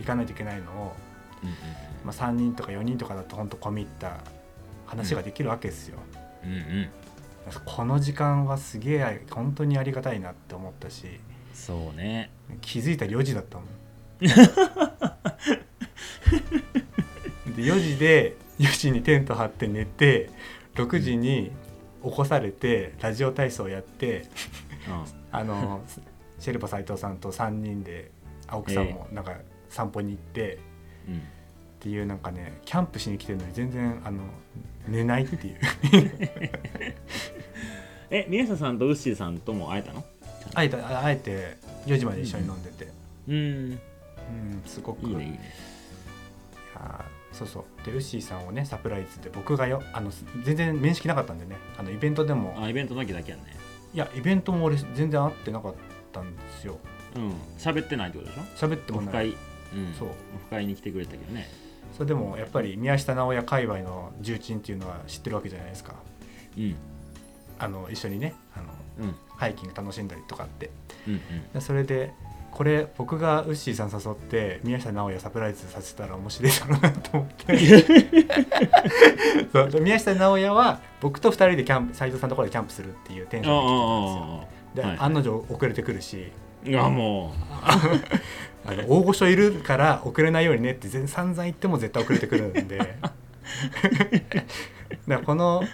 [0.00, 0.96] 行かないといけないのを、
[1.42, 1.54] うんうん
[2.04, 4.18] まあ、3人とか4人とかだと本当込み入った
[4.86, 5.98] 話ができるわけですよ、
[6.44, 6.88] うんうん
[7.64, 11.04] この時間はすげえ本当にありがたいなって思ったし
[11.54, 13.66] そうね気づいたら4時だったもん
[14.20, 14.28] で
[17.56, 20.30] 4時で4時にテント張って寝て
[20.74, 21.52] 6時に
[22.02, 24.26] 起こされてラジオ体操やって
[25.32, 25.82] あの
[26.38, 28.10] シェルパ斎藤さんと3人で
[28.46, 29.36] 青木さんもなんか
[29.68, 30.58] 散歩に行って、
[31.08, 31.14] うん。
[31.14, 31.22] うん
[31.76, 34.22] っていうなんかねキャンプしに来てるのに全然あの
[34.88, 35.60] 寝ないっていう。
[38.10, 40.04] え宮下さんとウッシーさんとも会えたの？
[40.54, 42.88] あえてあえて4時まで一緒に飲んでて、
[43.28, 43.78] うん
[44.30, 45.06] うん、すごく。
[45.06, 45.54] いいねいいね。
[46.74, 47.86] やーそうそう。
[47.86, 50.10] でウッシーさんをねサプライズで僕がよあの
[50.42, 51.56] 全然面識なかったんでね。
[51.78, 52.54] あのイベントでも。
[52.58, 53.42] あイベントの時だけやね。
[53.94, 55.74] いやイベントも俺全然会ってなかっ
[56.12, 56.78] たんですよ。
[57.14, 57.32] うん。
[57.58, 58.68] 喋ってないってことでしょ？
[58.68, 59.12] 喋ってもない。
[59.12, 59.28] 会。
[59.28, 59.36] うん。
[59.98, 60.08] そう。
[60.08, 61.48] オフ会に来てくれたけどね。
[61.92, 65.94] それでもやっぱり宮下直哉界隈の重鎮っていうのは知ってるわけじゃないですか。
[66.56, 66.76] うん。
[67.58, 68.66] あの一緒にねあの
[69.08, 69.14] うん。
[69.36, 70.70] ハイキング楽しんだりとかって。
[71.06, 71.20] うんうん。
[71.52, 72.12] でそれで
[72.56, 77.58] これ僕がウッシーさん誘って宮下直哉サプライズさせたら面白いだろうなと思って。
[79.52, 84.40] そうで宮下直哉は僕と2人でキャンプ斉藤さんのところでキャンプするっていうテンション
[84.72, 84.86] で来てたんですよ。
[84.86, 86.32] で、はい案の定遅れてくるし。
[86.64, 87.34] いやも
[88.64, 92.78] あの大御所いるから遅れないようにねって全散々言っても絶対遅れてくるんで。
[92.78, 92.92] だか
[95.06, 95.66] らこのふ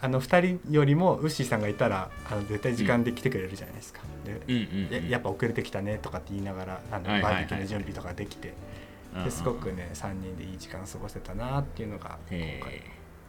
[0.00, 4.00] あの2人よりもウッシーさんがいたらあの絶対時間で来てくれるじゃないですか。
[4.24, 5.04] でううんうんうん。
[5.04, 8.48] ややっぱ遅れてきたねとかって言いながらあの、はいはいはいバーベキューの準備とかできて。
[8.48, 8.78] うんうん
[9.24, 12.82] ですごくね3人でいい時間過ごせたなっていうのが今へ回え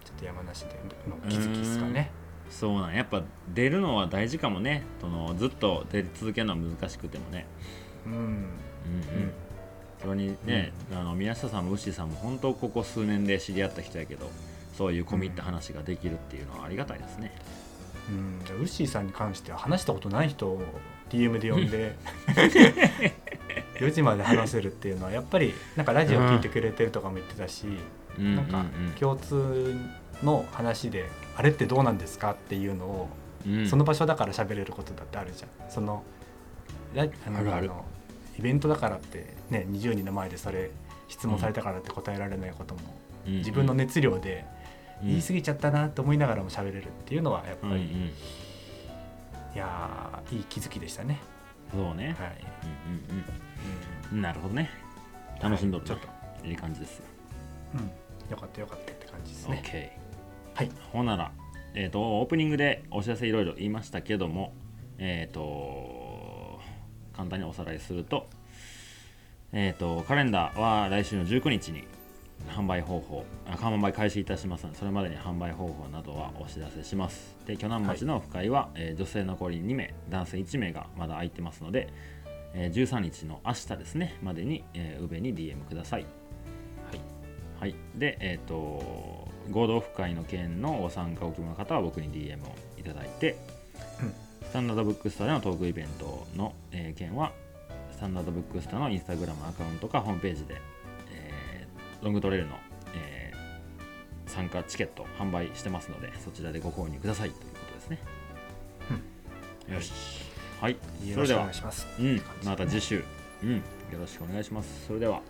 [0.03, 0.71] ちょっと山梨で
[1.07, 2.11] の気づきですかね。
[2.49, 3.03] そうなんや。
[3.03, 4.83] っぱ出るのは大事かもね。
[4.99, 7.45] そのずっと出続けるのは難しくてもね。
[8.05, 8.45] うん、うんうん。
[10.01, 14.29] それにね、あの宮下さんもウッシーさんも本当ここ数年で知り合った人やけど
[14.79, 17.33] そういう込み入った話ができるっていうのはありがたいですね、
[18.09, 20.61] うん、でウッシーさんに関しては話したことない人を
[21.09, 21.97] DM で呼んで
[23.75, 27.67] 4時まで話せるっていうのはやっぱりなんかラジオ聞いてくれてるとかも言ってたし、
[28.17, 28.35] うん。
[28.37, 28.65] なんか
[28.97, 29.75] 共通
[30.23, 33.09] の話であれってどうなんですかっていうのを、
[33.45, 33.59] うん。
[33.59, 35.69] うんその場所だから喋れることだってあるじゃん。
[35.69, 36.03] その
[36.93, 37.61] ラあのあ
[38.37, 40.71] イベントだからってね20人の前でそれ
[41.07, 42.99] 質問されたからって答えられないことも、うん
[43.29, 44.58] 自分の熱量でうん
[45.03, 47.85] 言い過ぎちゃったなと思いながらも喋れるっていうのはやっぱり、うんうん。
[47.85, 48.11] い
[49.55, 51.19] やーいい気づきでしたね。
[51.71, 52.37] そうね、はい。
[52.63, 53.23] うんうん
[54.11, 54.69] うんなるほどね。
[55.41, 57.05] 楽しんどる、ちょっと、いい感じですよ。
[57.75, 59.63] うん、よかったよかったって感じですね。
[59.63, 60.71] OK はい。
[60.91, 61.31] ほんなら、
[61.75, 64.53] えー、とオープニングでお知らせいろいろ言いましたけども、
[64.97, 66.59] えっ、と、
[67.15, 68.27] 簡単におさらいすると、
[69.53, 71.83] えっ、と、カレンダーは来週の19日に
[72.47, 74.65] 販売方法、あ販売開始いたします。
[74.65, 77.35] ので、それまでに販売方法などはお知らせします。
[77.45, 81.89] で、鋸南町のオフ会は、えー女性残り2名、男性1名がまだ空いてますので、
[82.53, 86.05] えー13日の明日ですね、までに、えー、に DM ください。
[87.59, 93.35] はい、で、えっ、と、合同オフ会の件のご参加お希望の方は僕に DM をいただいて、
[94.01, 94.13] うん。
[94.47, 97.33] スタンダードブックストアでのトークイベントの、えー件は、
[97.91, 100.59] スタンダードブックストアのインスタグラムアカウントかホームページで、えー
[102.01, 102.55] ロングトレイルの、
[102.95, 103.39] えー
[104.29, 107.99] 参加チケット販売してますので、そちらでご購入くださいということですね。
[109.73, 109.91] よし。
[110.61, 110.77] はい、
[111.13, 111.87] それでは願いします。
[111.99, 113.03] うん、また次週、
[113.43, 113.61] うん、よ
[113.99, 114.85] ろしくお願いします。
[114.87, 115.21] それでは、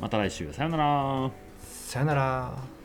[0.00, 1.30] また来週、さようなら。
[1.60, 2.75] さよなら。